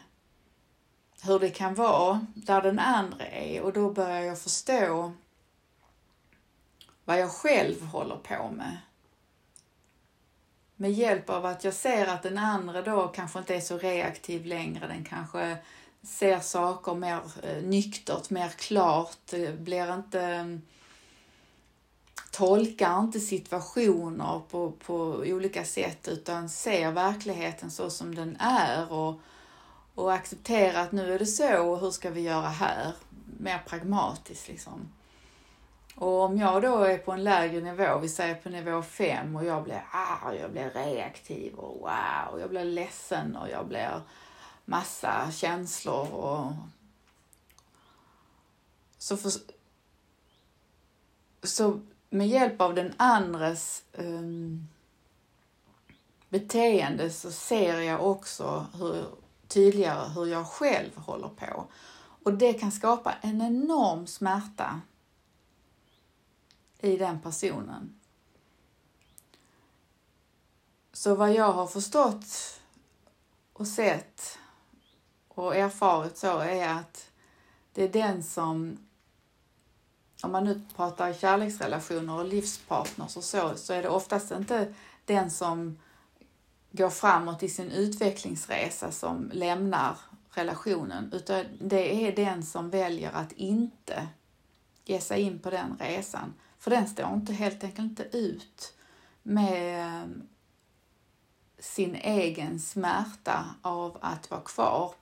hur 1.23 1.38
det 1.38 1.50
kan 1.50 1.75
vara 1.75 2.26
där 2.35 2.62
den 2.62 2.78
andra 2.78 3.26
är 3.26 3.61
och 3.61 3.73
då 3.73 3.90
börjar 3.90 4.21
jag 4.21 4.38
förstå 4.38 5.12
vad 7.05 7.21
jag 7.21 7.31
själv 7.31 7.83
håller 7.83 8.16
på 8.16 8.50
med. 8.50 8.78
Med 10.76 10.93
hjälp 10.93 11.31
av 11.31 11.47
att 11.47 11.64
jag 11.64 11.75
ser 11.75 12.07
att 12.07 12.23
den 12.23 12.38
andra 12.38 12.83
då 12.83 13.09
kanske 13.09 13.38
inte 13.38 13.55
är 13.55 13.61
så 13.61 13.78
reaktiv 13.78 14.47
längre, 14.47 14.87
den 14.87 15.05
kanske 15.05 15.59
ser 16.07 16.41
saker 16.41 16.95
mer 16.95 17.21
eh, 17.43 17.63
nyktert, 17.63 18.31
mer 18.31 18.49
klart, 18.49 19.33
blir 19.59 19.95
inte 19.95 20.21
mm, 20.21 20.63
tolkar 22.31 23.01
inte 23.01 23.21
situationer 23.21 24.41
på, 24.51 24.73
på 24.87 24.95
olika 25.27 25.65
sätt 25.65 26.09
utan 26.09 26.49
ser 26.49 26.91
verkligheten 26.91 27.71
så 27.71 27.91
som 27.91 28.15
den 28.15 28.37
är 28.41 28.93
och, 28.93 29.21
och 29.95 30.13
accepterar 30.13 30.83
att 30.83 30.93
nu 30.93 31.15
är 31.15 31.19
det 31.19 31.27
så 31.27 31.67
och 31.67 31.81
hur 31.81 31.91
ska 31.91 32.11
vi 32.11 32.21
göra 32.21 32.49
här? 32.49 32.93
Mer 33.39 33.63
pragmatiskt 33.67 34.49
liksom. 34.49 34.89
Och 35.95 36.21
om 36.23 36.39
jag 36.39 36.63
då 36.63 36.79
är 36.79 36.99
på 36.99 37.13
en 37.13 37.25
lägre 37.25 37.61
nivå, 37.61 37.99
vi 37.99 38.09
säger 38.09 38.35
på 38.35 38.49
nivå 38.49 38.83
5 38.83 39.37
och 39.37 39.45
jag 39.45 39.65
blir 39.65 39.85
arg, 39.91 40.39
jag 40.41 40.51
blir 40.51 40.71
reaktiv 40.71 41.55
och 41.55 41.81
wow, 41.81 42.41
jag 42.41 42.51
blir 42.51 42.65
ledsen 42.65 43.37
och 43.37 43.49
jag 43.49 43.67
blir 43.67 44.01
massa 44.66 45.32
känslor 45.32 46.12
och 46.12 46.52
så, 48.99 49.16
för, 49.16 49.32
så 51.42 51.80
med 52.11 52.28
hjälp 52.28 52.61
av 52.61 52.75
den 52.75 52.94
andres 52.96 53.82
um, 53.92 54.68
beteende 56.28 57.11
så 57.11 57.32
ser 57.32 57.80
jag 57.80 58.11
också 58.11 58.66
hur, 58.75 59.06
tydligare 59.49 60.08
hur 60.08 60.26
jag 60.26 60.46
själv 60.46 60.96
håller 60.96 61.28
på. 61.28 61.66
Och 62.23 62.35
det 62.35 62.52
kan 62.52 62.73
skapa 62.73 63.12
en 63.12 63.42
enorm 63.42 64.06
smärta 64.06 64.80
i 66.78 66.96
den 66.96 67.20
personen. 67.20 68.00
Så 70.92 71.14
vad 71.14 71.32
jag 71.32 71.52
har 71.52 71.66
förstått 71.66 72.61
och 73.52 73.66
sett 73.66 74.38
och 75.37 75.57
erfarit 75.57 76.16
så 76.16 76.38
är 76.38 76.69
att 76.69 77.11
det 77.73 77.85
är 77.85 77.88
den 77.88 78.23
som, 78.23 78.78
om 80.23 80.33
man 80.33 80.45
nu 80.45 80.61
pratar 80.76 81.12
kärleksrelationer 81.12 82.19
och 82.19 82.25
livspartners 82.25 83.16
och 83.16 83.25
så, 83.25 83.57
så 83.57 83.73
är 83.73 83.83
det 83.83 83.88
oftast 83.88 84.31
inte 84.31 84.75
den 85.05 85.31
som 85.31 85.78
går 86.71 86.90
framåt 86.90 87.43
i 87.43 87.49
sin 87.49 87.71
utvecklingsresa 87.71 88.93
som 88.93 89.31
lämnar 89.33 89.97
relationen, 90.31 91.12
utan 91.12 91.45
det 91.61 92.07
är 92.07 92.16
den 92.16 92.43
som 92.43 92.71
väljer 92.71 93.12
att 93.12 93.33
inte 93.33 94.09
ge 94.85 95.00
sig 95.00 95.21
in 95.21 95.38
på 95.38 95.50
den 95.50 95.76
resan. 95.81 96.35
För 96.59 96.71
den 96.71 96.88
står 96.88 97.14
inte, 97.14 97.33
helt 97.33 97.64
enkelt 97.64 97.90
inte 97.90 98.19
ut 98.19 98.75
med 99.23 99.87
eh, 100.02 100.09
sin 101.59 101.95
egen 101.95 102.61
smärta 102.61 103.45
av 103.62 103.99
att 104.00 104.31
vara 104.31 104.40
kvar 104.40 104.95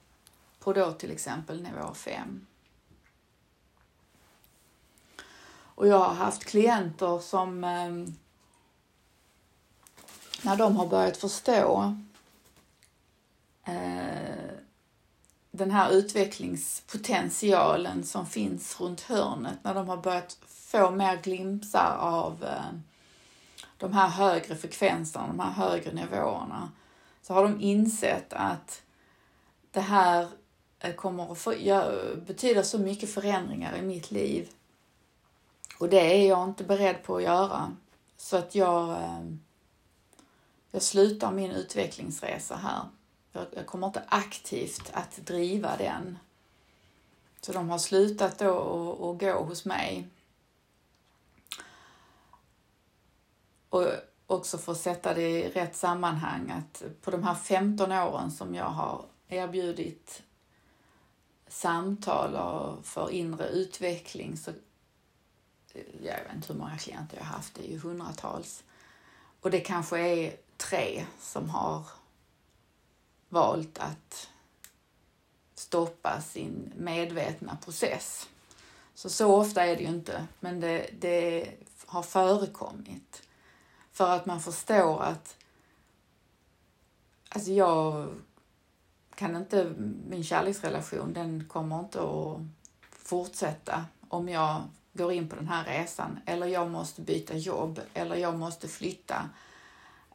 på 0.65 0.73
då 0.73 0.93
till 0.93 1.11
exempel 1.11 1.63
nivå 1.63 1.95
5. 1.95 2.47
Och 5.53 5.89
jag 5.89 5.99
har 5.99 6.15
haft 6.15 6.45
klienter 6.45 7.19
som 7.19 7.65
ehm, 7.65 8.15
när 10.43 10.57
de 10.57 10.77
har 10.77 10.87
börjat 10.87 11.17
förstå 11.17 11.97
eh, 13.65 14.55
den 15.51 15.71
här 15.71 15.91
utvecklingspotentialen 15.91 18.05
som 18.05 18.27
finns 18.27 18.81
runt 18.81 19.01
hörnet, 19.01 19.59
när 19.63 19.75
de 19.75 19.89
har 19.89 19.97
börjat 19.97 20.39
få 20.47 20.91
mer 20.91 21.23
glimtar 21.23 21.97
av 21.99 22.45
eh, 22.45 22.73
de 23.79 23.93
här 23.93 24.09
högre 24.09 24.57
frekvenserna, 24.57 25.27
de 25.27 25.41
här 25.41 25.51
högre 25.51 25.93
nivåerna, 25.93 26.73
så 27.23 27.35
har 27.35 27.43
de 27.43 27.61
insett 27.61 28.33
att 28.33 28.83
det 29.71 29.81
här 29.81 30.29
Eh, 30.85 30.95
kommer 30.95 31.33
att 31.33 31.39
för, 31.39 32.17
betyda 32.17 32.63
så 32.63 32.79
mycket 32.79 33.11
förändringar 33.11 33.77
i 33.77 33.83
mitt 33.83 34.11
liv. 34.11 34.51
Och 35.79 35.89
det 35.89 36.01
är 36.01 36.29
jag 36.29 36.49
inte 36.49 36.65
beredd 36.65 37.03
på 37.03 37.17
att 37.17 37.23
göra. 37.23 37.77
Så 38.17 38.37
att 38.37 38.55
jag, 38.55 38.91
eh, 38.91 39.25
jag 40.71 40.83
slutar 40.83 41.33
min 41.33 41.51
utvecklingsresa 41.51 42.57
här. 42.57 42.83
Jag 43.55 43.67
kommer 43.67 43.87
inte 43.87 44.03
aktivt 44.09 44.91
att 44.93 45.17
driva 45.17 45.77
den. 45.77 46.19
Så 47.41 47.53
de 47.53 47.71
har 47.71 47.79
slutat 47.79 48.39
då 48.39 49.11
att 49.11 49.21
gå 49.21 49.45
hos 49.45 49.65
mig 49.65 50.09
Och 53.75 53.87
också 54.27 54.59
för 54.59 54.73
att 54.73 54.79
sätta 54.79 55.15
det 55.15 55.29
i 55.29 55.51
rätt 55.51 55.77
sammanhang 55.77 56.51
att 56.51 56.83
på 57.03 57.11
de 57.11 57.23
här 57.23 57.35
15 57.35 57.93
åren 57.93 58.31
som 58.31 58.55
jag 58.55 58.65
har 58.65 59.05
erbjudit 59.29 60.23
samtal 61.55 62.37
för 62.83 63.11
inre 63.11 63.49
utveckling 63.49 64.37
så 64.37 64.51
eh, 65.73 65.83
jag 66.03 66.25
vet 66.25 66.35
inte 66.35 66.53
hur 66.53 66.61
många 66.61 66.79
klienter 66.79 67.17
jag 67.17 67.25
har 67.25 67.37
haft, 67.37 67.55
det 67.55 67.69
är 67.69 67.73
ju 67.73 67.79
hundratals. 67.79 68.65
Och 69.41 69.51
det 69.51 69.61
kanske 69.61 69.99
är 69.99 70.37
tre 70.57 71.07
som 71.21 71.51
har 71.51 71.85
valt 73.29 73.79
att 73.79 74.29
stoppa 75.55 76.21
sin 76.21 76.73
medvetna 76.77 77.57
process. 77.57 78.29
Så 78.95 79.11
så 79.11 79.35
ofta 79.35 79.65
är 79.65 79.77
det 79.77 79.83
ju 79.83 79.89
inte, 79.89 80.27
men 80.41 80.61
det, 80.61 80.91
det 81.01 81.51
har 81.87 82.03
förekommit. 82.03 83.23
För 83.93 84.11
att 84.11 84.27
man 84.27 84.41
förstår 84.41 85.03
att 85.03 85.37
alltså 87.29 87.53
jag 87.53 88.09
kan 89.15 89.37
inte, 89.37 89.75
min 90.09 90.25
kärleksrelation 90.25 91.13
den 91.13 91.45
kommer 91.49 91.81
inte 91.81 92.01
att 92.01 92.39
fortsätta 92.91 93.85
om 94.09 94.29
jag 94.29 94.63
går 94.93 95.13
in 95.13 95.29
på 95.29 95.37
den 95.37 95.49
här 95.49 95.65
resan 95.65 96.21
eller 96.27 96.47
jag 96.47 96.71
måste 96.71 97.01
byta 97.01 97.37
jobb 97.37 97.81
eller 97.95 98.17
jag 98.17 98.39
måste 98.39 98.69
flytta 98.69 99.31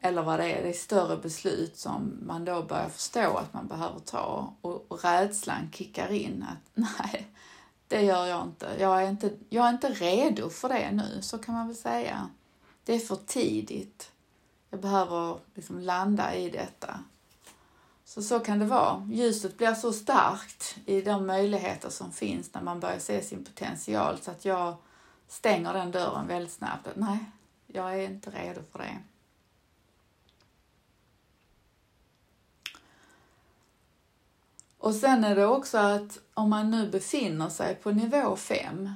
eller 0.02 0.22
vad 0.22 0.40
det 0.40 0.52
är. 0.52 0.64
Det 0.64 0.70
är 0.70 0.74
större 0.74 1.18
beslut 1.18 1.78
som 1.78 2.20
man 2.22 2.46
då 2.46 2.64
börjar 2.64 2.90
förstå 2.90 3.38
att 3.38 3.54
man 3.54 3.68
behöver 3.68 4.00
ta 4.00 4.54
och, 4.62 4.86
och 4.88 5.04
rädslan 5.04 5.72
kickar 5.72 6.12
in 6.12 6.46
att 6.50 6.70
nej, 7.00 7.28
det 7.88 8.02
gör 8.02 8.26
jag 8.26 8.44
inte. 8.44 8.76
Jag 8.80 9.04
är 9.04 9.10
inte, 9.10 9.32
jag 9.50 9.66
är 9.66 9.70
inte 9.70 9.90
redo 9.90 10.50
för 10.50 10.70
det 10.70 10.92
nu, 10.92 11.22
så 11.22 11.38
kan 11.38 11.56
man 11.56 11.68
väl 11.68 11.76
säga 11.76 12.30
det 12.84 12.96
är 12.96 13.00
för 13.00 13.16
tidigt. 13.16 14.12
Jag 14.70 14.80
behöver 14.80 15.40
liksom 15.56 15.80
landa 15.80 16.36
i 16.36 16.50
detta. 16.50 17.00
Så 18.10 18.22
så 18.22 18.40
kan 18.40 18.60
det 18.60 18.66
vara. 18.66 19.08
Ljuset 19.12 19.58
blir 19.58 19.74
så 19.74 19.94
starkt 19.94 20.78
i 20.86 21.02
de 21.02 21.28
möjligheter 21.28 21.90
som 21.90 22.12
finns 22.12 22.54
när 22.54 22.62
man 22.62 22.80
börjar 22.80 23.00
se 23.00 23.22
sin 23.22 23.44
potential 23.44 24.18
så 24.22 24.32
att 24.32 24.46
jag 24.46 24.76
stänger 25.28 25.74
den 25.74 25.92
dörren 25.92 26.28
väldigt 26.28 26.54
snabbt. 26.54 26.88
Nej, 26.96 27.20
jag 27.68 27.94
är 27.94 28.06
inte 28.06 28.30
redo 28.30 28.62
för 28.72 28.80
det. 28.80 28.98
Och 34.78 34.96
sen 34.96 35.24
är 35.24 35.36
det 35.36 35.46
också 35.46 35.78
att 35.78 36.20
om 36.34 36.50
man 36.50 36.72
nu 36.72 36.90
befinner 36.90 37.50
sig 37.50 37.76
på 37.76 37.92
nivå 37.92 38.36
5 38.36 38.90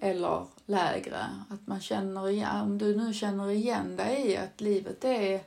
eller 0.00 0.46
lägre. 0.66 1.26
Att 1.50 1.66
man 1.66 1.80
känner 1.80 2.28
igen, 2.28 2.60
om 2.60 2.78
du 2.78 2.96
nu 2.96 3.14
känner 3.14 3.50
igen 3.50 3.96
dig 3.96 4.30
i 4.30 4.36
att 4.36 4.60
livet 4.60 5.04
är, 5.04 5.40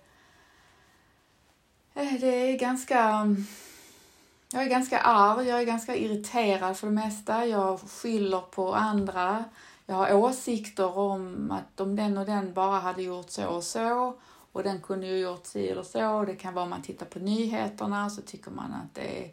Eh, 1.93 2.13
det 2.19 2.51
är 2.51 2.57
ganska, 2.57 2.99
mm, 2.99 3.45
jag 4.53 4.63
är 4.63 4.69
ganska 4.69 4.99
arg, 4.99 5.47
jag 5.47 5.61
är 5.61 5.65
ganska 5.65 5.95
irriterad 5.95 6.77
för 6.77 6.87
det 6.87 6.93
mesta, 6.93 7.45
jag 7.45 7.79
skyller 7.79 8.41
på 8.41 8.75
andra, 8.75 9.43
jag 9.85 9.95
har 9.95 10.13
åsikter 10.13 10.97
om 10.97 11.51
att 11.51 11.79
om 11.79 11.95
den 11.95 12.17
och 12.17 12.25
den 12.25 12.53
bara 12.53 12.79
hade 12.79 13.03
gjort 13.03 13.29
så 13.29 13.47
och 13.47 13.63
så 13.63 14.15
och 14.51 14.63
den 14.63 14.81
kunde 14.81 15.07
ju 15.07 15.17
gjort 15.17 15.45
si 15.45 15.69
eller 15.69 15.83
så. 15.83 16.25
Det 16.25 16.35
kan 16.35 16.53
vara 16.53 16.63
om 16.63 16.69
man 16.69 16.81
tittar 16.81 17.05
på 17.05 17.19
nyheterna 17.19 18.09
så 18.09 18.21
tycker 18.21 18.51
man 18.51 18.73
att 18.73 18.95
det 18.95 19.31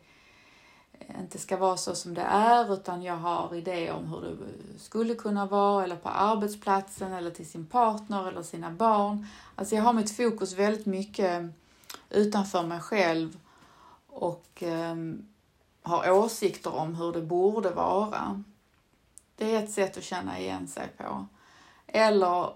eh, 0.92 1.20
inte 1.20 1.38
ska 1.38 1.56
vara 1.56 1.76
så 1.76 1.94
som 1.94 2.14
det 2.14 2.26
är 2.30 2.72
utan 2.72 3.02
jag 3.02 3.16
har 3.16 3.54
idéer 3.54 3.92
om 3.92 4.06
hur 4.06 4.20
det 4.20 4.78
skulle 4.78 5.14
kunna 5.14 5.46
vara 5.46 5.84
eller 5.84 5.96
på 5.96 6.08
arbetsplatsen 6.08 7.12
eller 7.12 7.30
till 7.30 7.48
sin 7.48 7.66
partner 7.66 8.28
eller 8.28 8.42
sina 8.42 8.70
barn. 8.70 9.26
Alltså 9.54 9.74
jag 9.74 9.82
har 9.82 9.92
mitt 9.92 10.16
fokus 10.16 10.52
väldigt 10.52 10.86
mycket 10.86 11.42
utanför 12.10 12.62
mig 12.62 12.80
själv 12.80 13.38
och 14.06 14.62
ehm, 14.62 15.28
har 15.82 16.10
åsikter 16.10 16.74
om 16.74 16.94
hur 16.94 17.12
det 17.12 17.22
borde 17.22 17.70
vara. 17.70 18.44
Det 19.36 19.54
är 19.54 19.62
ett 19.64 19.70
sätt 19.70 19.96
att 19.96 20.04
känna 20.04 20.38
igen 20.38 20.68
sig 20.68 20.88
på. 20.96 21.26
Eller 21.86 22.52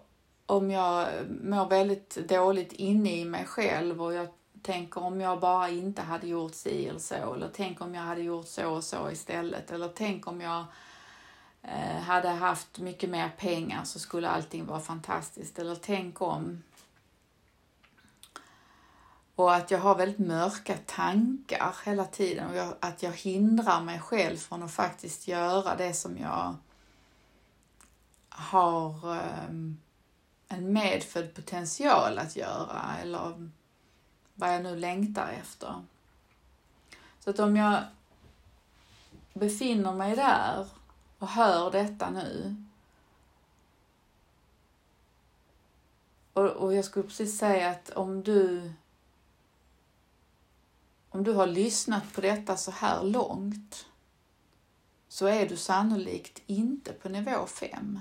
om 0.46 0.70
jag 0.70 1.08
mår 1.42 1.68
väldigt 1.68 2.28
dåligt 2.28 2.72
inne 2.72 3.20
i 3.20 3.24
mig 3.24 3.46
själv 3.46 4.02
och 4.02 4.14
jag 4.14 4.28
tänker 4.62 5.02
om 5.02 5.20
jag 5.20 5.40
bara 5.40 5.68
inte 5.68 6.02
hade 6.02 6.26
gjort 6.26 6.54
si 6.54 6.88
eller 6.88 6.98
så, 6.98 7.34
eller 7.34 7.50
tänk 7.54 7.80
om 7.80 7.94
jag 7.94 8.02
hade 8.02 8.22
gjort 8.22 8.48
så 8.48 8.70
och 8.70 8.84
så 8.84 9.10
istället, 9.10 9.70
eller 9.70 9.88
tänk 9.88 10.26
om 10.26 10.40
jag 10.40 10.64
eh, 11.62 12.02
hade 12.02 12.28
haft 12.28 12.78
mycket 12.78 13.10
mer 13.10 13.30
pengar 13.38 13.84
så 13.84 13.98
skulle 13.98 14.28
allting 14.28 14.66
vara 14.66 14.80
fantastiskt, 14.80 15.58
eller 15.58 15.74
tänk 15.74 16.22
om. 16.22 16.62
Och 19.36 19.54
att 19.54 19.70
jag 19.70 19.78
har 19.78 19.94
väldigt 19.94 20.26
mörka 20.26 20.76
tankar 20.86 21.76
hela 21.84 22.04
tiden. 22.04 22.50
Och 22.50 22.56
jag, 22.56 22.74
att 22.80 23.02
jag 23.02 23.12
hindrar 23.12 23.80
mig 23.80 24.00
själv 24.00 24.36
från 24.36 24.62
att 24.62 24.72
faktiskt 24.72 25.28
göra 25.28 25.76
det 25.76 25.94
som 25.94 26.18
jag 26.18 26.56
har 28.28 29.16
ehm, 29.16 29.78
en 30.48 30.72
medfödd 30.72 31.34
potential 31.34 32.18
att 32.18 32.36
göra. 32.36 32.96
Eller 33.02 33.50
vad 34.34 34.54
jag 34.54 34.62
nu 34.62 34.76
längtar 34.76 35.28
efter. 35.28 35.84
Så 37.20 37.30
att 37.30 37.38
om 37.38 37.56
jag 37.56 37.82
befinner 39.34 39.92
mig 39.92 40.16
där 40.16 40.66
och 41.18 41.28
hör 41.28 41.70
detta 41.70 42.10
nu. 42.10 42.56
Och, 46.32 46.44
och 46.44 46.74
jag 46.74 46.84
skulle 46.84 47.06
precis 47.06 47.38
säga 47.38 47.70
att 47.70 47.90
om 47.90 48.22
du 48.22 48.72
om 51.12 51.24
du 51.24 51.32
har 51.32 51.46
lyssnat 51.46 52.12
på 52.12 52.20
detta 52.20 52.56
så 52.56 52.70
här 52.70 53.04
långt 53.04 53.86
så 55.08 55.26
är 55.26 55.48
du 55.48 55.56
sannolikt 55.56 56.42
inte 56.46 56.92
på 56.92 57.08
nivå 57.08 57.46
5. 57.46 58.00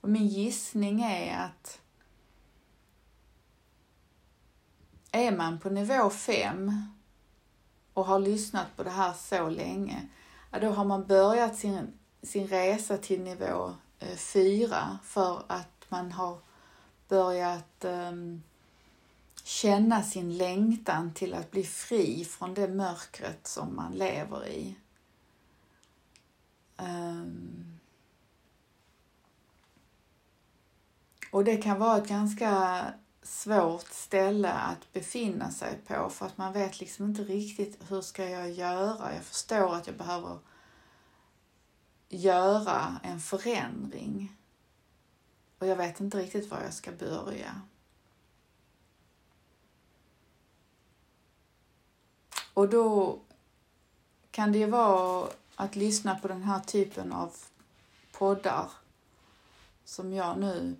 Och 0.00 0.08
min 0.08 0.26
gissning 0.26 1.02
är 1.02 1.44
att 1.44 1.80
är 5.12 5.36
man 5.36 5.58
på 5.58 5.70
nivå 5.70 6.10
5 6.10 6.72
och 7.92 8.04
har 8.04 8.18
lyssnat 8.18 8.76
på 8.76 8.82
det 8.82 8.90
här 8.90 9.12
så 9.12 9.48
länge, 9.48 10.08
ja, 10.50 10.58
då 10.60 10.70
har 10.70 10.84
man 10.84 11.06
börjat 11.06 11.56
sin, 11.56 11.98
sin 12.22 12.46
resa 12.46 12.98
till 12.98 13.22
nivå 13.22 13.74
eh, 13.98 14.16
4 14.16 14.98
för 15.02 15.42
att 15.46 15.86
man 15.88 16.12
har 16.12 16.38
börjat 17.08 17.84
um, 17.84 18.42
känna 19.44 20.02
sin 20.02 20.36
längtan 20.36 21.14
till 21.14 21.34
att 21.34 21.50
bli 21.50 21.62
fri 21.62 22.24
från 22.24 22.54
det 22.54 22.68
mörkret 22.68 23.46
som 23.46 23.76
man 23.76 23.92
lever 23.92 24.48
i. 24.48 24.76
Um, 26.76 27.78
och 31.32 31.44
det 31.44 31.56
kan 31.56 31.78
vara 31.78 31.98
ett 31.98 32.08
ganska 32.08 32.84
svårt 33.22 33.88
ställe 33.88 34.52
att 34.52 34.92
befinna 34.92 35.50
sig 35.50 35.78
på 35.86 36.10
för 36.10 36.26
att 36.26 36.38
man 36.38 36.52
vet 36.52 36.80
liksom 36.80 37.04
inte 37.04 37.22
riktigt 37.22 37.78
hur 37.88 38.00
ska 38.00 38.28
jag 38.28 38.50
göra. 38.50 39.14
Jag 39.14 39.24
förstår 39.24 39.74
att 39.74 39.86
jag 39.86 39.96
behöver 39.96 40.38
göra 42.08 43.00
en 43.02 43.20
förändring 43.20 44.36
och 45.58 45.66
jag 45.66 45.76
vet 45.76 46.00
inte 46.00 46.18
riktigt 46.18 46.50
var 46.50 46.60
jag 46.60 46.74
ska 46.74 46.92
börja. 46.92 47.60
Och 52.54 52.68
då 52.68 53.18
kan 54.30 54.52
det 54.52 54.58
ju 54.58 54.66
vara 54.66 55.28
att 55.56 55.76
lyssna 55.76 56.14
på 56.14 56.28
den 56.28 56.42
här 56.42 56.60
typen 56.60 57.12
av 57.12 57.36
poddar 58.12 58.70
som 59.84 60.12
jag 60.12 60.38
nu 60.38 60.76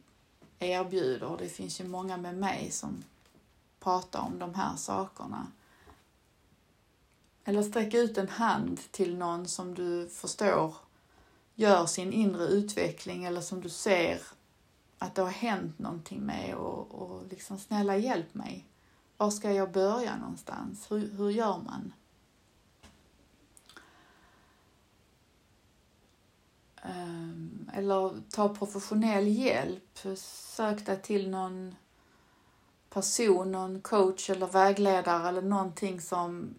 erbjuder. 0.58 1.36
Det 1.38 1.48
finns 1.48 1.80
ju 1.80 1.84
många 1.84 2.16
med 2.16 2.36
mig 2.36 2.70
som 2.70 3.04
pratar 3.80 4.20
om 4.20 4.38
de 4.38 4.54
här 4.54 4.76
sakerna. 4.76 5.46
Eller 7.44 7.62
sträcka 7.62 7.98
ut 7.98 8.18
en 8.18 8.28
hand 8.28 8.80
till 8.90 9.16
någon 9.16 9.48
som 9.48 9.74
du 9.74 10.08
förstår 10.08 10.74
gör 11.54 11.86
sin 11.86 12.12
inre 12.12 12.44
utveckling 12.44 13.24
eller 13.24 13.40
som 13.40 13.60
du 13.60 13.68
ser 13.68 14.20
att 14.98 15.14
det 15.14 15.22
har 15.22 15.30
hänt 15.30 15.78
någonting 15.78 16.20
med 16.20 16.54
och, 16.54 16.94
och 16.94 17.26
liksom 17.30 17.58
snälla 17.58 17.96
hjälp 17.96 18.34
mig. 18.34 18.64
Var 19.16 19.30
ska 19.30 19.52
jag 19.52 19.72
börja 19.72 20.16
någonstans? 20.16 20.90
Hur, 20.90 21.10
hur 21.16 21.30
gör 21.30 21.58
man? 21.58 21.92
Ehm, 26.82 27.70
eller 27.74 28.22
ta 28.30 28.54
professionell 28.54 29.28
hjälp. 29.28 29.98
Sök 30.16 30.86
dig 30.86 31.02
till 31.02 31.30
någon 31.30 31.74
person, 32.90 33.52
någon 33.52 33.80
coach 33.80 34.30
eller 34.30 34.46
vägledare 34.46 35.28
eller 35.28 35.42
någonting 35.42 36.00
som 36.00 36.54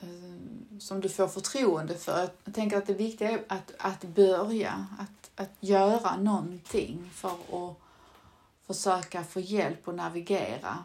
ehm, 0.00 0.80
som 0.80 1.00
du 1.00 1.08
får 1.08 1.28
förtroende 1.28 1.94
för. 1.94 2.30
Jag 2.44 2.54
tänker 2.54 2.76
att 2.76 2.86
det 2.86 2.94
viktiga 2.94 3.30
är 3.30 3.44
att, 3.48 3.74
att 3.78 4.02
börja, 4.02 4.86
att, 4.98 5.30
att 5.40 5.56
göra 5.60 6.16
någonting 6.16 7.10
för 7.14 7.28
att 7.28 7.76
försöka 8.66 9.24
få 9.24 9.40
hjälp 9.40 9.88
att 9.88 9.94
navigera. 9.94 10.84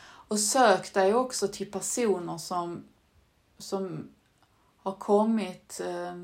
Och 0.00 0.40
sök 0.40 0.94
dig 0.94 1.14
också 1.14 1.48
till 1.48 1.70
personer 1.70 2.38
som, 2.38 2.84
som 3.58 4.08
har 4.76 4.92
kommit 4.92 5.80
eh, 5.80 6.14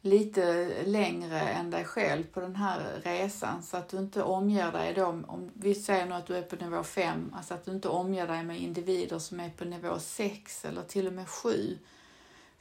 lite 0.00 0.68
längre 0.86 1.40
än 1.40 1.70
dig 1.70 1.84
själv 1.84 2.24
på 2.24 2.40
den 2.40 2.56
här 2.56 3.00
resan 3.04 3.62
så 3.62 3.76
att 3.76 3.88
du 3.88 3.98
inte 3.98 4.22
omger 4.22 4.72
dig 4.72 4.94
då, 4.94 5.06
om 5.06 5.50
vi 5.54 5.74
säger 5.74 6.06
nu 6.06 6.14
att 6.14 6.26
du 6.26 6.36
är 6.36 6.42
på 6.42 6.56
nivå 6.56 6.82
5, 6.82 7.34
alltså 7.36 7.54
att 7.54 7.64
du 7.64 7.70
inte 7.70 7.88
omger 7.88 8.26
dig 8.26 8.44
med 8.44 8.60
individer 8.60 9.18
som 9.18 9.40
är 9.40 9.50
på 9.50 9.64
nivå 9.64 9.98
6 9.98 10.64
eller 10.64 10.82
till 10.82 11.06
och 11.06 11.12
med 11.12 11.28
7. 11.28 11.78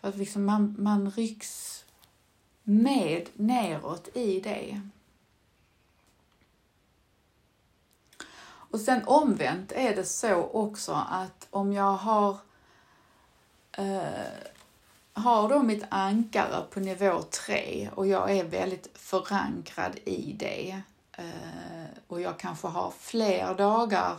För 0.02 0.08
att 0.08 0.18
liksom 0.18 0.46
man, 0.46 0.76
man 0.80 1.12
rycks 1.12 1.86
med 2.70 3.30
neråt 3.34 4.10
i 4.14 4.40
det. 4.40 4.82
Och 8.42 8.80
sen 8.80 9.02
omvänt 9.06 9.72
är 9.72 9.96
det 9.96 10.06
så 10.06 10.36
också 10.36 11.06
att 11.10 11.48
om 11.50 11.74
jag 11.74 11.94
har 11.94 12.38
eh, 13.72 14.28
har 15.14 15.50
då 15.50 15.64
mitt 15.64 15.84
ankare 15.90 16.64
på 16.70 16.80
nivå 16.80 17.22
3 17.22 17.90
och 17.96 18.08
jag 18.08 18.32
är 18.32 18.44
väldigt 18.44 18.88
förankrad 18.94 20.00
i 20.06 20.36
det 20.40 20.82
eh, 21.18 21.90
och 22.08 22.22
jag 22.22 22.40
kanske 22.40 22.68
har 22.68 22.92
fler 23.00 23.56
dagar 23.56 24.18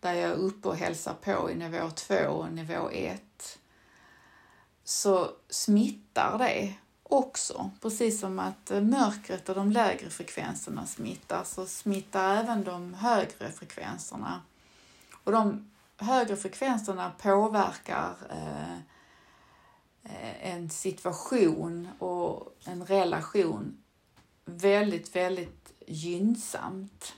där 0.00 0.12
jag 0.12 0.30
är 0.30 0.34
uppe 0.34 0.68
och 0.68 0.76
hälsar 0.76 1.14
på 1.14 1.50
i 1.50 1.54
nivå 1.54 1.90
2 1.90 2.14
och 2.14 2.52
nivå 2.52 2.90
1 2.90 3.58
så 4.84 5.30
smittar 5.48 6.38
det 6.38 6.74
också. 7.12 7.70
Precis 7.80 8.20
som 8.20 8.38
att 8.38 8.70
eh, 8.70 8.80
mörkret 8.80 9.48
och 9.48 9.54
de 9.54 9.70
lägre 9.70 10.10
frekvenserna 10.10 10.86
smittar 10.86 11.44
så 11.44 11.66
smittar 11.66 12.36
även 12.36 12.64
de 12.64 12.94
högre 12.94 13.50
frekvenserna. 13.50 14.40
Och 15.24 15.32
de 15.32 15.70
högre 15.96 16.36
frekvenserna 16.36 17.12
påverkar 17.18 18.14
eh, 18.30 18.74
eh, 20.02 20.52
en 20.52 20.70
situation 20.70 21.88
och 21.98 22.56
en 22.64 22.86
relation 22.86 23.82
väldigt, 24.44 25.16
väldigt 25.16 25.72
gynnsamt. 25.86 27.14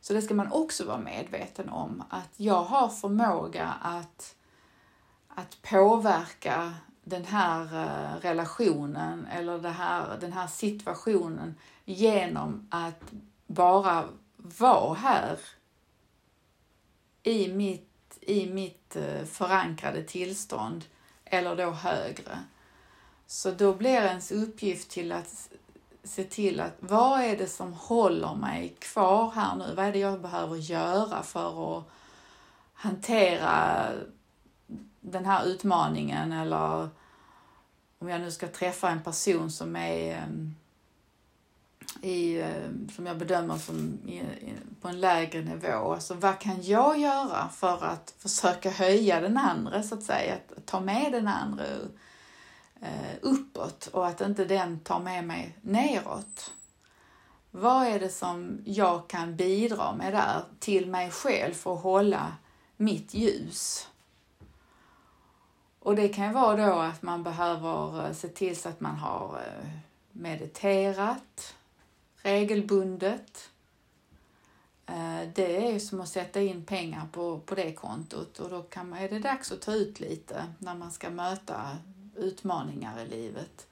Så 0.00 0.12
det 0.12 0.22
ska 0.22 0.34
man 0.34 0.52
också 0.52 0.84
vara 0.84 0.98
medveten 0.98 1.68
om, 1.68 2.04
att 2.10 2.30
jag 2.36 2.64
har 2.64 2.88
förmåga 2.88 3.66
att, 3.82 4.34
att 5.28 5.62
påverka 5.62 6.74
den 7.04 7.24
här 7.24 7.62
eh, 7.62 8.20
relationen 8.20 9.26
eller 9.26 9.58
det 9.58 9.70
här, 9.70 10.18
den 10.20 10.32
här 10.32 10.46
situationen 10.46 11.54
genom 11.84 12.68
att 12.70 13.12
bara 13.46 14.04
vara 14.36 14.94
här 14.94 15.38
i 17.22 17.52
mitt, 17.52 18.18
i 18.20 18.46
mitt 18.46 18.96
eh, 18.96 19.24
förankrade 19.24 20.02
tillstånd 20.02 20.84
eller 21.24 21.56
då 21.56 21.70
högre. 21.70 22.38
Så 23.26 23.50
då 23.50 23.74
blir 23.74 24.02
ens 24.02 24.32
uppgift 24.32 24.90
till 24.90 25.12
att 25.12 25.50
se 26.04 26.24
till 26.24 26.60
att 26.60 26.76
vad 26.80 27.20
är 27.20 27.36
det 27.36 27.46
som 27.46 27.72
håller 27.72 28.34
mig 28.34 28.76
kvar 28.78 29.30
här 29.30 29.56
nu? 29.56 29.74
Vad 29.74 29.86
är 29.86 29.92
det 29.92 29.98
jag 29.98 30.20
behöver 30.20 30.56
göra 30.56 31.22
för 31.22 31.78
att 31.78 31.84
hantera 32.74 33.88
den 35.04 35.26
här 35.26 35.44
utmaningen 35.44 36.32
eller 36.32 36.88
om 37.98 38.08
jag 38.08 38.20
nu 38.20 38.30
ska 38.30 38.48
träffa 38.48 38.90
en 38.90 39.02
person 39.02 39.50
som 39.50 39.76
är 39.76 40.16
ehm, 40.16 40.54
i, 42.02 42.40
ehm, 42.40 42.88
som 42.96 43.06
jag 43.06 43.18
bedömer 43.18 43.58
som 43.58 43.98
i, 44.06 44.18
i, 44.18 44.54
på 44.80 44.88
en 44.88 45.00
lägre 45.00 45.42
nivå. 45.42 45.92
Alltså 45.92 46.14
vad 46.14 46.38
kan 46.38 46.62
jag 46.62 46.98
göra 46.98 47.48
för 47.48 47.84
att 47.84 48.14
försöka 48.18 48.70
höja 48.70 49.20
den 49.20 49.36
andra 49.36 49.82
så 49.82 49.94
att 49.94 50.02
säga, 50.02 50.34
att 50.34 50.66
ta 50.66 50.80
med 50.80 51.12
den 51.12 51.28
andra 51.28 51.64
eh, 52.80 53.14
uppåt 53.20 53.86
och 53.86 54.06
att 54.06 54.20
inte 54.20 54.44
den 54.44 54.80
tar 54.80 55.00
med 55.00 55.24
mig 55.24 55.58
neråt. 55.62 56.52
Vad 57.50 57.86
är 57.86 58.00
det 58.00 58.08
som 58.08 58.60
jag 58.64 59.08
kan 59.08 59.36
bidra 59.36 59.92
med 59.92 60.12
där 60.12 60.44
till 60.58 60.86
mig 60.86 61.10
själv 61.10 61.54
för 61.54 61.74
att 61.74 61.82
hålla 61.82 62.32
mitt 62.76 63.14
ljus? 63.14 63.88
Och 65.84 65.96
det 65.96 66.08
kan 66.08 66.26
ju 66.26 66.32
vara 66.32 66.66
då 66.66 66.72
att 66.72 67.02
man 67.02 67.22
behöver 67.22 68.06
eh, 68.06 68.12
se 68.12 68.28
till 68.28 68.56
så 68.56 68.68
att 68.68 68.80
man 68.80 68.96
har 68.96 69.40
eh, 69.46 69.68
mediterat 70.12 71.54
regelbundet. 72.16 73.50
Eh, 74.86 75.28
det 75.34 75.74
är 75.74 75.78
som 75.78 76.00
att 76.00 76.08
sätta 76.08 76.40
in 76.40 76.64
pengar 76.64 77.06
på, 77.12 77.38
på 77.38 77.54
det 77.54 77.72
kontot 77.72 78.38
och 78.38 78.50
då 78.50 78.62
kan 78.62 78.88
man, 78.88 78.98
är 78.98 79.08
det 79.08 79.18
dags 79.18 79.52
att 79.52 79.60
ta 79.60 79.72
ut 79.72 80.00
lite 80.00 80.46
när 80.58 80.74
man 80.74 80.92
ska 80.92 81.10
möta 81.10 81.78
utmaningar 82.16 83.00
i 83.00 83.08
livet. 83.08 83.66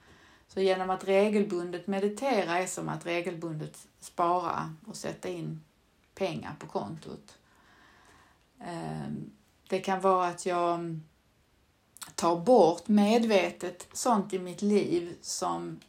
Så 0.48 0.60
genom 0.60 0.90
att 0.90 1.04
regelbundet 1.04 1.86
meditera 1.86 2.58
är 2.58 2.66
som 2.66 2.88
att 2.88 3.06
regelbundet 3.06 3.86
spara 4.00 4.74
och 4.86 4.96
sätta 4.96 5.28
in 5.28 5.64
pengar 6.14 6.54
på 6.58 6.66
kontot. 6.66 7.38
Ehm, 8.60 9.30
det 9.68 9.80
kan 9.80 10.00
vara 10.00 10.26
att 10.26 10.46
jag 10.46 10.74
mm, 10.74 11.02
tar 12.22 12.36
bort 12.36 12.88
medvetet 12.88 13.88
sånt 13.92 14.32
i 14.32 14.38
mitt 14.38 14.62
liv 14.62 15.16
som 15.20 15.80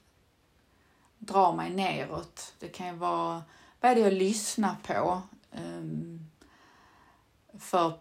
drar 1.18 1.54
mig 1.54 1.70
neråt. 1.70 2.54
Det 2.60 2.68
kan 2.68 2.88
ju 2.88 2.94
vara, 2.94 3.44
vad 3.82 3.92
är 3.92 3.96
det 3.96 4.02
jag 4.02 4.14
lyssnar 4.14 4.76
på? 4.88 5.22
Um, 5.52 6.30
för 7.60 7.94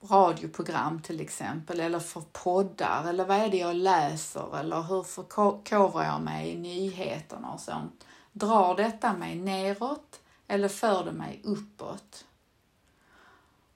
radioprogram 0.00 1.02
till 1.02 1.20
exempel, 1.20 1.80
eller 1.80 2.00
för 2.00 2.20
poddar, 2.20 3.08
eller 3.08 3.24
vad 3.24 3.36
är 3.36 3.48
det 3.48 3.56
jag 3.56 3.76
läser, 3.76 4.58
eller 4.58 4.82
hur 4.82 5.02
förkovrar 5.02 6.04
jag 6.04 6.20
mig 6.20 6.50
i 6.50 6.58
nyheterna 6.58 7.52
och 7.52 7.60
sånt. 7.60 8.06
Drar 8.32 8.74
detta 8.74 9.12
mig 9.12 9.34
neråt 9.34 10.20
eller 10.46 10.68
för 10.68 11.04
det 11.04 11.12
mig 11.12 11.40
uppåt? 11.44 12.24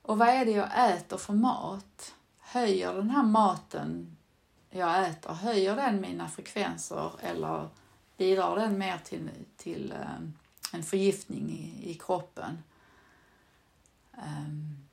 Och 0.02 0.18
vad 0.18 0.28
är 0.28 0.44
det 0.44 0.50
jag 0.50 0.90
äter 0.90 1.16
för 1.16 1.32
mat? 1.32 2.12
Höjer 2.48 2.94
den 2.94 3.10
här 3.10 3.22
maten 3.22 4.16
jag 4.70 5.08
äter, 5.08 5.32
höjer 5.32 5.76
den 5.76 6.00
mina 6.00 6.28
frekvenser 6.28 7.10
eller 7.20 7.68
bidrar 8.16 8.56
den 8.56 8.78
mer 8.78 8.98
till, 9.04 9.30
till 9.56 9.92
eh, 9.92 10.20
en 10.72 10.82
förgiftning 10.82 11.50
i, 11.50 11.90
i 11.90 11.94
kroppen. 11.94 12.62
Um, 14.12 14.86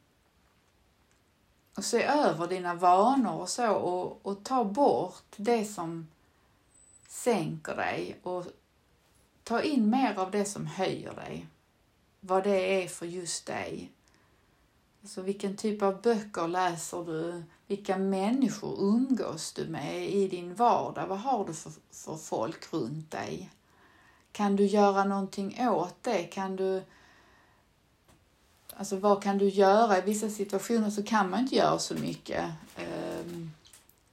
och 1.75 1.85
se 1.85 2.03
över 2.03 2.47
dina 2.47 2.75
vanor 2.75 3.41
och 3.41 3.49
så 3.49 3.71
och, 3.71 4.25
och 4.25 4.43
ta 4.43 4.63
bort 4.63 5.25
det 5.35 5.65
som 5.65 6.07
sänker 7.07 7.75
dig 7.75 8.19
och 8.23 8.45
ta 9.43 9.61
in 9.61 9.89
mer 9.89 10.19
av 10.19 10.31
det 10.31 10.45
som 10.45 10.65
höjer 10.67 11.13
dig. 11.13 11.47
Vad 12.19 12.43
det 12.43 12.83
är 12.83 12.87
för 12.87 13.05
just 13.05 13.45
dig. 13.45 13.91
Alltså 15.03 15.21
vilken 15.21 15.57
typ 15.57 15.81
av 15.81 16.01
böcker 16.01 16.47
läser 16.47 17.05
du? 17.05 17.43
Vilka 17.67 17.97
människor 17.97 18.79
umgås 18.79 19.53
du 19.53 19.65
med 19.65 20.09
i 20.09 20.27
din 20.27 20.55
vardag? 20.55 21.07
Vad 21.07 21.19
har 21.19 21.45
du 21.45 21.53
för, 21.53 21.71
för 21.91 22.15
folk 22.15 22.73
runt 22.73 23.11
dig? 23.11 23.51
Kan 24.31 24.55
du 24.55 24.65
göra 24.65 25.03
någonting 25.03 25.67
åt 25.69 26.03
det? 26.03 26.23
Kan 26.23 26.55
du 26.55 26.83
Alltså 28.75 28.95
vad 28.95 29.23
kan 29.23 29.37
du 29.37 29.49
göra? 29.49 29.97
I 29.97 30.01
vissa 30.01 30.29
situationer 30.29 30.89
så 30.89 31.03
kan 31.03 31.29
man 31.29 31.39
inte 31.39 31.55
göra 31.55 31.79
så 31.79 31.93
mycket. 31.93 32.43
Eh, 32.75 33.25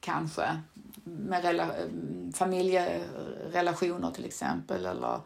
kanske 0.01 0.61
med 1.05 1.45
rela 1.45 1.77
ehm, 1.77 2.33
familjerelationer 2.33 4.11
till 4.11 4.25
exempel 4.25 4.87
eller 4.87 5.21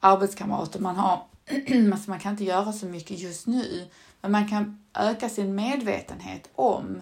arbetskamrater 0.00 0.80
man 0.80 0.96
har. 0.96 1.22
alltså 1.92 2.10
man 2.10 2.20
kan 2.20 2.32
inte 2.32 2.44
göra 2.44 2.72
så 2.72 2.86
mycket 2.86 3.18
just 3.18 3.46
nu. 3.46 3.88
Men 4.20 4.32
man 4.32 4.48
kan 4.48 4.84
öka 4.94 5.28
sin 5.28 5.54
medvetenhet 5.54 6.50
om 6.54 7.00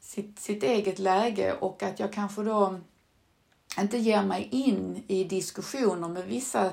sitt, 0.00 0.38
sitt 0.38 0.62
eget 0.62 0.98
läge 0.98 1.52
och 1.52 1.82
att 1.82 2.00
jag 2.00 2.12
kanske 2.12 2.42
då 2.42 2.80
inte 3.78 3.98
ger 3.98 4.22
mig 4.22 4.48
in 4.50 5.04
i 5.06 5.24
diskussioner 5.24 6.08
med 6.08 6.26
vissa 6.26 6.70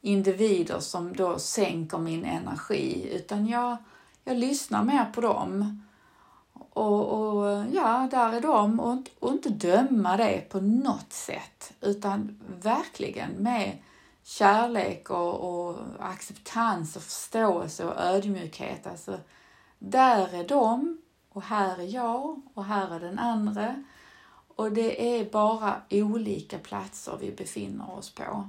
individer 0.00 0.80
som 0.80 1.16
då 1.16 1.38
sänker 1.38 1.98
min 1.98 2.24
energi 2.24 3.08
utan 3.12 3.46
jag, 3.46 3.76
jag 4.24 4.36
lyssnar 4.36 4.84
mer 4.84 5.04
på 5.04 5.20
dem. 5.20 5.82
Och, 6.52 7.08
och 7.08 7.64
ja, 7.72 8.08
där 8.10 8.32
är 8.32 8.40
de 8.40 8.80
och, 8.80 8.98
och 9.18 9.32
inte 9.32 9.48
döma 9.48 10.16
det 10.16 10.48
på 10.48 10.60
något 10.60 11.12
sätt 11.12 11.72
utan 11.80 12.40
verkligen 12.62 13.30
med 13.30 13.78
kärlek 14.22 15.10
och, 15.10 15.66
och 15.68 15.76
acceptans 15.98 16.96
och 16.96 17.02
förståelse 17.02 17.84
och 17.84 18.00
ödmjukhet. 18.00 18.86
Alltså, 18.86 19.20
där 19.78 20.34
är 20.34 20.48
de 20.48 21.02
och 21.28 21.42
här 21.42 21.78
är 21.78 21.94
jag 21.94 22.42
och 22.54 22.64
här 22.64 22.94
är 22.94 23.00
den 23.00 23.18
andra. 23.18 23.84
Och 24.56 24.72
det 24.72 25.20
är 25.20 25.30
bara 25.30 25.82
olika 25.90 26.58
platser 26.58 27.18
vi 27.20 27.32
befinner 27.32 27.90
oss 27.90 28.14
på. 28.14 28.48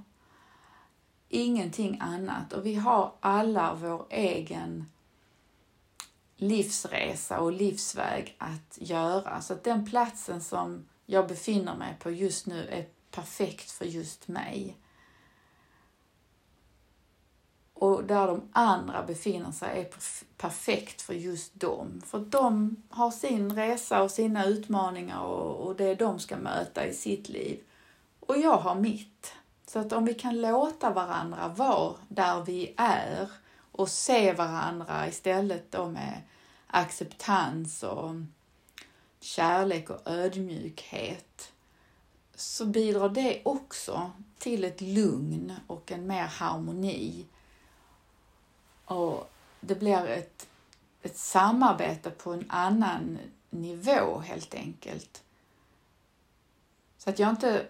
Ingenting 1.29 1.99
annat. 2.01 2.53
Och 2.53 2.65
vi 2.65 2.75
har 2.75 3.13
alla 3.19 3.73
vår 3.73 4.05
egen 4.09 4.86
livsresa 6.38 7.39
och 7.39 7.51
livsväg 7.51 8.36
att 8.38 8.77
göra. 8.81 9.41
Så 9.41 9.53
att 9.53 9.63
den 9.63 9.86
platsen 9.86 10.41
som 10.41 10.86
jag 11.05 11.27
befinner 11.27 11.75
mig 11.75 11.97
på 11.99 12.12
just 12.12 12.47
nu 12.47 12.67
är 12.67 12.88
perfekt 13.12 13.71
för 13.71 13.86
just 13.86 14.27
mig 14.27 14.77
och 17.84 18.04
där 18.04 18.28
de 18.28 18.41
andra 18.52 19.04
befinner 19.04 19.52
sig 19.52 19.82
är 19.82 19.88
perfekt 20.38 21.02
för 21.02 21.13
just 21.13 21.60
dem. 21.60 22.02
För 22.06 22.19
de 22.19 22.76
har 22.89 23.12
sin 23.12 23.56
resa 23.56 24.04
och 24.04 24.12
sina 24.12 24.46
utmaningar 24.46 25.22
och, 25.22 25.67
och 25.67 25.76
det 25.76 25.96
de 25.96 26.19
ska 26.19 26.38
möta 26.38 26.88
i 26.88 26.93
sitt 26.93 27.30
liv. 27.30 27.60
Och 28.19 28.38
jag 28.38 28.58
har 28.58 28.76
mitt. 28.76 29.34
Så 29.67 29.80
att 29.80 29.93
om 29.93 30.06
vi 30.06 30.13
kan 30.13 30.41
låta 30.41 30.89
varandra 30.89 31.48
vara 31.48 31.93
där 32.08 32.41
vi 32.41 32.74
är 32.78 33.30
och 33.72 33.89
se 33.89 34.34
varandra 34.34 35.08
istället 35.08 35.72
då 35.72 35.86
med 35.86 36.22
acceptans 36.67 37.84
och 37.84 38.12
kärlek 39.19 39.89
och 39.89 40.02
ödmjukhet 40.06 41.52
så 42.36 42.65
bidrar 42.65 43.10
det 43.10 43.41
också 43.46 44.12
till 44.38 44.63
ett 44.63 44.82
lugn 44.82 45.54
och 45.67 45.91
en 45.91 46.08
mer 46.08 46.26
harmoni 46.26 47.26
och 48.86 49.32
det 49.60 49.76
blir 49.76 50.06
ett, 50.06 50.48
ett 51.02 51.17
samarbete 51.17 52.10
på 52.10 52.34
en 52.34 52.46
annan 52.50 53.17
nivå 53.50 54.19
helt 54.19 54.54
enkelt. 54.54 55.24
Så 56.98 57.10
att 57.10 57.19
jag 57.19 57.30
inte, 57.30 57.65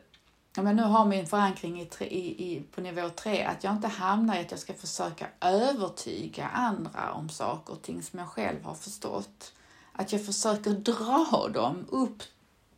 om 0.57 0.67
jag 0.67 0.75
nu 0.75 0.83
har 0.83 1.05
min 1.05 1.27
förankring 1.27 1.81
i, 1.81 1.85
tre, 1.85 2.07
i, 2.07 2.53
i, 2.53 2.61
på 2.61 2.81
nivå 2.81 3.09
tre, 3.09 3.43
att 3.43 3.63
jag 3.63 3.73
inte 3.73 3.87
hamnar 3.87 4.35
i 4.35 4.39
att 4.39 4.51
jag 4.51 4.59
ska 4.59 4.73
försöka 4.73 5.27
övertyga 5.41 6.47
andra 6.47 7.13
om 7.13 7.29
saker 7.29 7.73
och 7.73 7.81
ting 7.81 8.03
som 8.03 8.19
jag 8.19 8.27
själv 8.27 8.63
har 8.63 8.75
förstått. 8.75 9.53
Att 9.91 10.11
jag 10.11 10.25
försöker 10.25 10.71
dra 10.71 11.49
dem 11.53 11.85
upp 11.89 12.23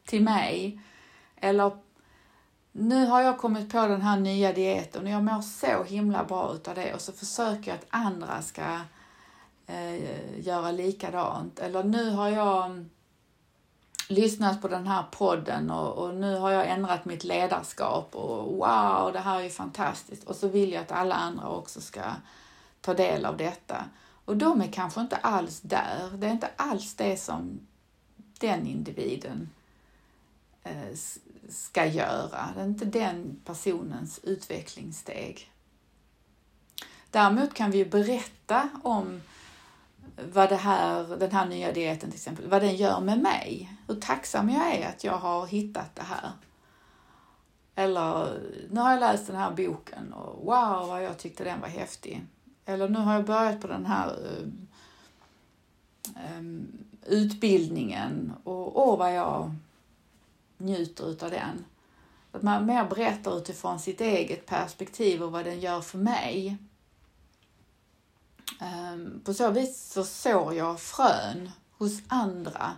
till 0.06 0.24
mig 0.24 0.82
eller 1.36 1.78
nu 2.77 3.05
har 3.05 3.21
jag 3.21 3.38
kommit 3.38 3.71
på 3.71 3.88
den 3.88 4.01
här 4.01 4.19
nya 4.19 4.53
dieten 4.53 5.03
och 5.03 5.09
jag 5.09 5.23
mår 5.23 5.41
så 5.41 5.83
himla 5.83 6.23
bra 6.23 6.53
utav 6.53 6.75
det 6.75 6.93
och 6.93 7.01
så 7.01 7.11
försöker 7.11 7.71
jag 7.71 7.77
att 7.77 7.85
andra 7.89 8.41
ska 8.41 8.79
eh, 9.67 10.39
göra 10.39 10.71
likadant. 10.71 11.59
Eller 11.59 11.83
nu 11.83 12.09
har 12.09 12.29
jag 12.29 12.65
mm, 12.65 12.89
lyssnat 14.09 14.61
på 14.61 14.67
den 14.67 14.88
här 14.88 15.03
podden 15.11 15.71
och, 15.71 15.93
och, 15.93 16.15
nu 16.15 16.38
har 16.38 16.51
jag 16.51 16.69
ändrat 16.69 17.05
mitt 17.05 17.23
ledarskap 17.23 18.15
och 18.15 18.55
wow, 18.55 19.13
det 19.13 19.19
här 19.19 19.41
är 19.41 19.49
fantastiskt. 19.49 20.23
Och 20.23 20.35
så 20.35 20.47
vill 20.47 20.71
jag 20.71 20.81
att 20.81 20.91
alla 20.91 21.15
andra 21.15 21.49
också 21.49 21.81
ska 21.81 22.01
ta 22.81 22.93
del 22.93 23.25
av 23.25 23.38
detta. 23.38 23.85
Och 24.25 24.38
de 24.38 24.61
är 24.61 24.71
kanske 24.71 25.01
inte 25.01 25.15
alls 25.15 25.61
där. 25.61 26.09
Det 26.17 26.27
är 26.27 26.31
inte 26.31 26.49
alls 26.55 26.95
det 26.95 27.17
som 27.17 27.59
den 28.39 28.67
individen 28.67 29.49
eh, 30.63 30.93
ska 31.49 31.86
göra. 31.86 32.49
Det 32.55 32.62
är 32.62 32.65
inte 32.65 32.86
den 32.86 33.41
personens 33.45 34.19
utvecklingssteg. 34.23 35.51
Däremot 37.12 37.53
kan 37.53 37.71
vi 37.71 37.86
berätta 37.86 38.69
om 38.84 39.21
vad 40.34 40.49
det 40.49 40.55
här, 40.55 41.17
den 41.17 41.31
här 41.31 41.45
nya 41.45 41.71
dieten 41.71 42.10
till 42.10 42.17
exempel, 42.17 42.49
vad 42.49 42.62
den 42.62 42.75
gör 42.75 43.01
med 43.01 43.19
mig. 43.19 43.77
Hur 43.88 43.95
tacksam 43.95 44.49
jag 44.49 44.75
är 44.75 44.89
att 44.89 45.03
jag 45.03 45.17
har 45.17 45.47
hittat 45.47 45.95
det 45.95 46.03
här. 46.03 46.31
Eller 47.75 48.39
nu 48.69 48.79
har 48.79 48.91
jag 48.91 48.99
läst 48.99 49.27
den 49.27 49.36
här 49.36 49.51
boken 49.51 50.13
och 50.13 50.45
wow 50.45 50.88
vad 50.88 51.03
jag 51.03 51.17
tyckte 51.17 51.43
den 51.43 51.62
var 51.62 51.67
häftig. 51.67 52.25
Eller 52.65 52.89
nu 52.89 52.99
har 52.99 53.13
jag 53.13 53.25
börjat 53.25 53.62
på 53.62 53.67
den 53.67 53.86
här 53.86 54.15
um, 54.43 54.67
um, 56.38 56.67
utbildningen 57.05 58.34
och 58.43 58.88
åh 58.88 58.97
vad 58.97 59.15
jag 59.15 59.55
njuter 60.65 61.10
utav 61.10 61.32
den. 61.32 61.65
Att 62.32 62.41
man 62.41 62.65
mer 62.65 62.86
berättar 62.86 63.38
utifrån 63.38 63.80
sitt 63.80 64.01
eget 64.01 64.45
perspektiv 64.45 65.23
och 65.23 65.32
vad 65.32 65.45
den 65.45 65.60
gör 65.60 65.82
för 65.82 65.97
mig. 65.97 66.58
Ehm, 68.62 69.21
på 69.25 69.34
så 69.34 69.49
vis 69.49 69.91
så 69.93 70.04
sår 70.04 70.54
jag 70.54 70.80
frön 70.80 71.51
hos 71.78 72.01
andra 72.08 72.71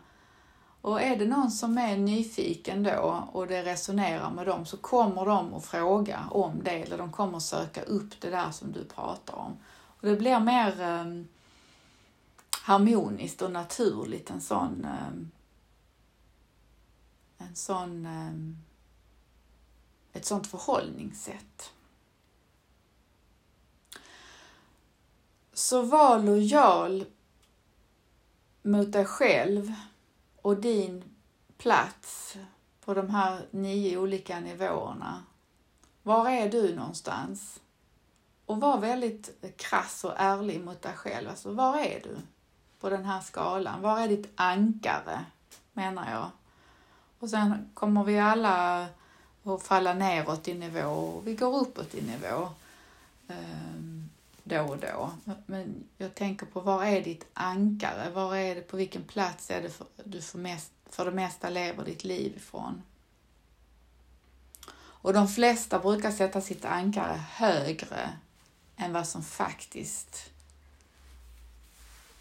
och 0.82 1.02
är 1.02 1.15
det 1.15 1.26
någon 1.26 1.52
som 1.52 1.78
är 1.78 1.97
nyfiken 1.97 2.84
då 2.84 3.23
och 3.32 3.47
det 3.47 3.63
resonerar 3.63 4.32
med 4.32 4.45
dem 4.45 4.65
så 4.65 4.78
kommer 4.78 5.26
de 5.26 5.54
att 5.54 5.65
fråga 5.65 6.19
om 6.32 6.62
det 6.63 6.82
eller 6.82 6.97
de 6.97 7.12
kommer 7.12 7.38
att 7.38 7.43
söka 7.43 7.82
upp 7.82 8.21
det 8.21 8.30
där 8.30 8.52
som 8.52 8.71
du 8.71 8.84
pratar 8.84 9.36
om. 9.36 9.58
Och 9.67 10.08
det 10.08 10.15
blir 10.15 10.39
mer 10.39 10.82
ehm, 10.82 11.28
harmoniskt 12.62 13.41
och 13.41 13.52
naturligt 13.52 14.30
en 14.30 14.41
sån 14.41 14.86
ehm, 14.86 15.32
en 17.38 17.56
sån 17.56 18.06
ehm, 18.06 18.58
ett 20.13 20.26
sånt 20.26 20.47
förhållningssätt. 20.47 21.71
Så 25.54 25.82
var 25.82 26.19
lojal 26.19 27.06
mot 28.62 28.91
dig 28.91 29.06
själv 29.06 29.73
och 30.41 30.58
din 30.58 31.04
plats 31.58 32.38
på 32.86 32.93
de 32.93 33.10
här 33.10 33.47
nio 33.52 33.97
olika 33.97 34.39
nivåerna. 34.39 35.23
Var 36.04 36.30
är 36.30 36.50
du 36.50 36.76
någonstans? 36.76 37.60
Och 38.45 38.60
var 38.60 38.78
väldigt 38.78 39.43
krass 39.58 40.04
och 40.04 40.13
ärlig 40.17 40.62
mot 40.62 40.82
dig 40.82 40.93
själv. 40.93 41.30
Alltså, 41.30 41.52
var 41.52 41.78
är 41.78 42.00
du 42.04 42.17
på 42.80 42.89
den 42.89 43.06
här 43.06 43.21
skalan? 43.21 43.82
Var 43.82 44.00
är 44.00 44.08
ditt 44.08 44.30
ankare, 44.36 45.26
menar 45.73 46.12
jag? 46.12 46.30
Och 47.19 47.30
sen 47.30 47.69
kommer 47.73 48.03
vi 48.03 48.19
alla 48.19 48.88
att 49.43 49.63
falla 49.63 49.93
neråt 49.93 50.47
i 50.47 50.53
nivå 50.53 50.89
och 50.89 51.27
vi 51.27 51.36
går 51.36 51.58
uppåt 51.58 51.95
i 51.95 52.01
nivå. 52.01 52.49
Ehm, 53.27 54.10
då 54.43 54.62
och 54.62 54.77
då. 54.77 55.12
Men 55.45 55.84
jag 55.97 56.15
tänker 56.15 56.45
på 56.45 56.60
var 56.60 56.86
är 56.86 57.01
ditt 57.01 57.25
ankare? 57.34 58.10
Var 58.10 58.36
är 58.36 58.56
det, 58.56 58.62
på 58.62 58.77
vilken 58.77 59.03
plats 59.03 59.51
är 59.51 59.62
det 59.62 59.69
för, 59.69 59.88
du 60.03 60.21
för, 60.21 60.38
mest, 60.38 60.71
för 60.89 61.06
det 61.06 61.12
mesta 61.12 61.49
lever 61.49 61.86
ditt 61.86 62.03
liv 62.03 62.34
ifrån? 62.38 62.82
Och 64.80 65.13
de 65.13 65.27
flesta 65.27 65.80
brukar 65.80 66.12
sätta 66.12 66.41
sitt 66.41 66.65
ankare 66.65 67.21
högre 67.30 68.10
än 68.75 68.93
vad 68.93 69.08
som 69.08 69.23
faktiskt 69.23 70.32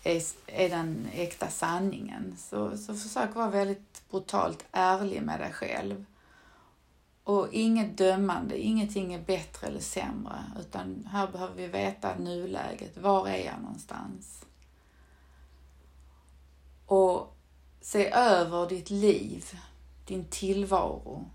är, 0.06 0.22
är 0.46 0.68
den 0.68 1.08
äkta 1.12 1.48
sanningen. 1.48 2.36
Så, 2.38 2.76
så 2.76 2.94
försök 2.94 3.34
vara 3.34 3.50
väldigt 3.50 4.02
brutalt 4.10 4.64
ärlig 4.72 5.22
med 5.22 5.40
dig 5.40 5.52
själv. 5.52 6.04
Och 7.24 7.48
inget 7.52 7.98
dömande, 7.98 8.58
ingenting 8.58 9.14
är 9.14 9.20
bättre 9.20 9.66
eller 9.66 9.80
sämre, 9.80 10.44
utan 10.60 11.08
här 11.12 11.26
behöver 11.32 11.54
vi 11.54 11.66
veta 11.66 12.18
nuläget. 12.18 12.96
Var 12.96 13.28
är 13.28 13.44
jag 13.44 13.60
någonstans? 13.62 14.44
Och 16.86 17.36
se 17.80 18.10
över 18.10 18.68
ditt 18.68 18.90
liv, 18.90 19.44
din 20.06 20.24
tillvaro. 20.24 21.30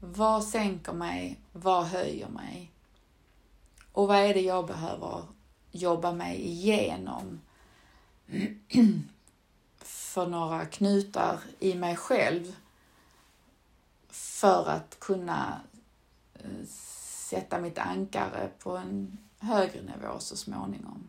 Vad 0.00 0.44
sänker 0.44 0.92
mig? 0.92 1.40
Vad 1.52 1.84
höjer 1.84 2.28
mig? 2.28 2.72
Och 3.92 4.08
vad 4.08 4.16
är 4.16 4.34
det 4.34 4.40
jag 4.40 4.66
behöver 4.66 5.22
jobba 5.70 6.12
mig 6.12 6.40
igenom? 6.40 7.40
För 9.78 10.26
några 10.26 10.66
knutar 10.66 11.40
i 11.58 11.74
mig 11.74 11.96
själv 11.96 12.56
för 14.08 14.68
att 14.68 15.00
kunna 15.00 15.60
eh, 16.34 16.66
sätta 16.66 17.60
mitt 17.60 17.78
ankare 17.78 18.50
på 18.58 18.76
en 18.76 19.18
högre 19.38 19.82
nivå 19.82 20.18
så 20.18 20.36
småningom. 20.36 21.08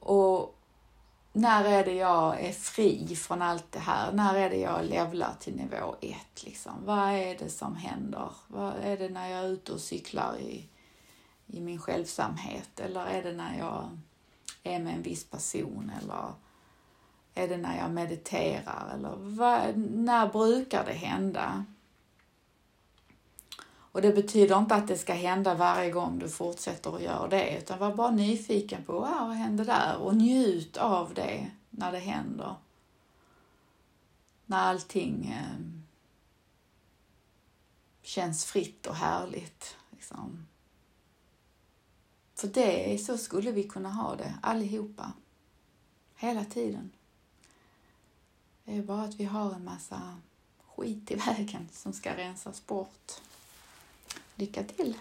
Och 0.00 0.54
när 1.32 1.64
är 1.64 1.84
det 1.84 1.94
jag 1.94 2.40
är 2.40 2.52
fri 2.52 3.16
från 3.16 3.42
allt 3.42 3.72
det 3.72 3.78
här? 3.78 4.12
När 4.12 4.34
är 4.34 4.50
det 4.50 4.60
jag 4.60 4.84
levlar 4.84 5.34
till 5.40 5.56
nivå 5.56 5.96
ett? 6.00 6.44
Liksom? 6.44 6.72
Vad 6.84 7.08
är 7.12 7.38
det 7.38 7.48
som 7.48 7.76
händer? 7.76 8.30
Vad 8.46 8.74
är 8.82 8.96
det 8.96 9.08
när 9.08 9.28
jag 9.28 9.40
är 9.40 9.48
ute 9.48 9.72
och 9.72 9.80
cyklar 9.80 10.36
i, 10.36 10.68
i 11.46 11.60
min 11.60 11.78
självsamhet? 11.78 12.80
Eller 12.80 13.06
är 13.06 13.22
det 13.22 13.32
när 13.32 13.58
jag 13.58 13.98
är 14.62 14.78
med 14.78 14.94
en 14.94 15.02
viss 15.02 15.24
person? 15.24 15.92
Eller 16.02 16.32
är 17.34 17.48
det 17.48 17.56
när 17.56 17.78
jag 17.78 17.90
mediterar? 17.90 18.94
Eller 18.94 19.16
vad, 19.16 19.78
när 19.78 20.28
brukar 20.28 20.84
det 20.84 20.92
hända? 20.92 21.64
Och 23.92 24.02
det 24.02 24.12
betyder 24.12 24.58
inte 24.58 24.74
att 24.74 24.88
det 24.88 24.98
ska 24.98 25.12
hända 25.12 25.54
varje 25.54 25.90
gång 25.90 26.18
du 26.18 26.28
fortsätter 26.28 26.96
att 26.96 27.02
göra 27.02 27.28
det, 27.28 27.58
utan 27.58 27.78
var 27.78 27.94
bara 27.94 28.10
nyfiken 28.10 28.84
på 28.84 28.92
wow, 28.92 29.02
vad 29.02 29.36
hände 29.36 29.64
där? 29.64 29.96
Och 29.96 30.16
njut 30.16 30.76
av 30.76 31.14
det 31.14 31.50
när 31.70 31.92
det 31.92 31.98
händer. 31.98 32.54
När 34.46 34.58
allting 34.58 35.26
eh, 35.26 35.78
känns 38.02 38.44
fritt 38.44 38.86
och 38.86 38.94
härligt. 38.94 39.76
Liksom. 39.90 40.47
För 42.38 42.48
det, 42.48 42.98
så 43.04 43.18
skulle 43.18 43.52
vi 43.52 43.64
kunna 43.64 43.90
ha 43.90 44.16
det 44.16 44.34
allihopa. 44.42 45.12
Hela 46.16 46.44
tiden. 46.44 46.90
Det 48.64 48.76
är 48.76 48.82
bara 48.82 49.02
att 49.02 49.14
vi 49.14 49.24
har 49.24 49.54
en 49.54 49.64
massa 49.64 50.16
skit 50.66 51.10
i 51.10 51.14
vägen 51.14 51.68
som 51.72 51.92
ska 51.92 52.16
rensas 52.16 52.66
bort. 52.66 53.12
Lycka 54.34 54.64
till! 54.64 54.94